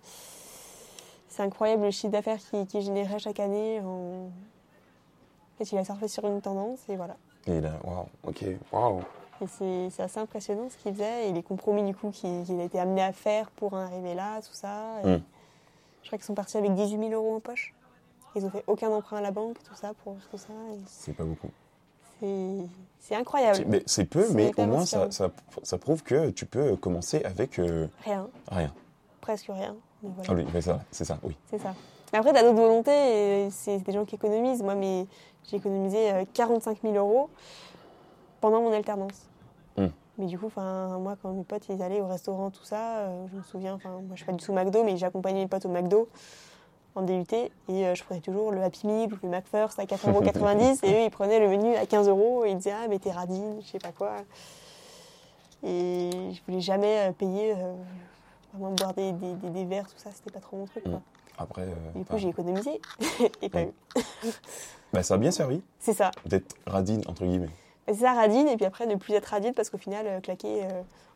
[1.29, 3.79] c'est incroyable le chiffre d'affaires qui, qui généré chaque année.
[3.81, 4.27] En...
[4.27, 7.15] En fait, il a surfé sur une tendance et voilà.
[7.47, 8.99] Et là, waouh, ok, waouh.
[9.41, 12.59] Et c'est c'est assez impressionnant ce qu'il faisait et les compromis du coup qu'il qu'il
[12.59, 15.01] a été amené à faire pour arriver là, tout ça.
[15.03, 15.21] Et Mm.
[16.03, 17.73] Je crois qu'ils sont partis avec 18 000 euros en poche.
[18.35, 20.53] Ils ont fait aucun emprunt à la banque, tout ça, pour tout ça.
[20.73, 21.49] et C'est pas beaucoup.
[22.21, 22.67] C'est
[22.99, 23.55] c'est incroyable.
[23.57, 25.31] C'est- Mais c'est peu, mais au moins ça, ça,
[25.63, 28.71] ça prouve que tu peux commencer avec euh, Rien, rien.
[29.21, 29.75] presque rien.
[30.03, 31.35] Voilà, Ah oui, mais ça, c'est ça, oui.
[31.49, 31.73] c'est ça.
[32.13, 34.61] Après, t'as d'autres volontés, et c'est des gens qui économisent.
[34.61, 35.05] Moi, mais
[35.49, 37.29] j'ai économisé euh, 45 000 euros
[38.39, 39.27] pendant mon alternance.
[39.77, 39.87] Hmm.
[40.17, 43.37] Mais du coup, moi, quand mes potes ils allaient au restaurant, tout ça, euh, je
[43.37, 45.69] me souviens, enfin, moi, je suis pas du tout McDo, mais j'accompagnais mes potes au
[45.69, 46.07] McDo
[46.95, 50.09] en DUT et euh, je prenais toujours le Happy Meal ou le McFirst à 4,90
[50.09, 50.21] euros
[50.83, 53.11] et eux, ils prenaient le menu à 15 euros et ils disaient, ah, mais t'es
[53.11, 54.11] radine, je sais pas quoi.
[55.63, 57.73] Et je voulais jamais euh, payer, euh,
[58.53, 60.83] vraiment boire des, des, des- des verres, tout ça, c'était pas trop mon truc.
[60.83, 60.93] Quoi.
[60.93, 61.01] Hmm.
[61.37, 62.81] Après, euh, Du coup, j'ai économisé
[63.41, 63.73] et pas Ouais.
[63.95, 64.01] eu.
[64.93, 66.11] bah, ça a bien servi C'est ça.
[66.25, 67.49] d'être radine, entre guillemets.
[67.87, 70.63] C'est ça, radine, et puis après, ne plus être radine parce qu'au final, claquer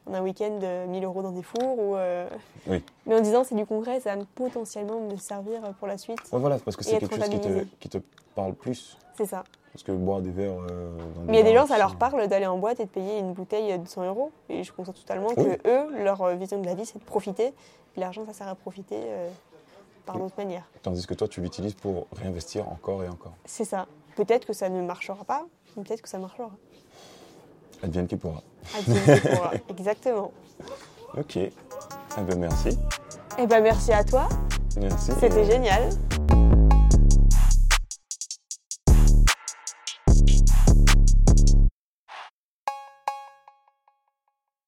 [0.07, 1.95] en un week-end euh, 1000 euros dans des fours ou.
[1.95, 2.27] euh,
[2.67, 2.83] Oui.
[3.05, 6.19] Mais en disant c'est du concret, ça va me- potentiellement me servir pour la suite.
[6.31, 7.97] Ouais, voilà, parce que c'est quelque chose qui te, qui te
[8.35, 8.97] parle plus.
[9.17, 9.43] C'est ça.
[9.71, 11.97] Parce que boire des verres euh, dans Mais il y a des gens, ça leur
[11.97, 14.31] parle d'aller en boîte et de payer une bouteille de 100 euros.
[14.49, 15.35] Et je comprends totalement Oui.
[15.35, 17.53] que eux, leur euh, vision de la vie, c'est de profiter.
[17.97, 19.29] L'argent, ça sert à profiter euh,
[20.05, 20.63] par d'autres manières.
[20.81, 23.33] Tandis que toi, tu l'utilises pour réinvestir encore et encore.
[23.45, 23.87] C'est ça.
[24.15, 25.45] Peut-être que ça ne marchera pas,
[25.75, 26.49] mais peut-être que ça marchera.
[27.85, 28.41] Advienne qui pourra.
[28.75, 29.51] Advienne que pourra.
[29.69, 30.31] Exactement.
[31.15, 31.35] Ok.
[31.37, 31.51] Eh
[32.27, 32.77] ben, merci.
[33.37, 34.27] Eh ben merci à toi.
[34.79, 35.11] Merci.
[35.19, 35.89] C'était génial.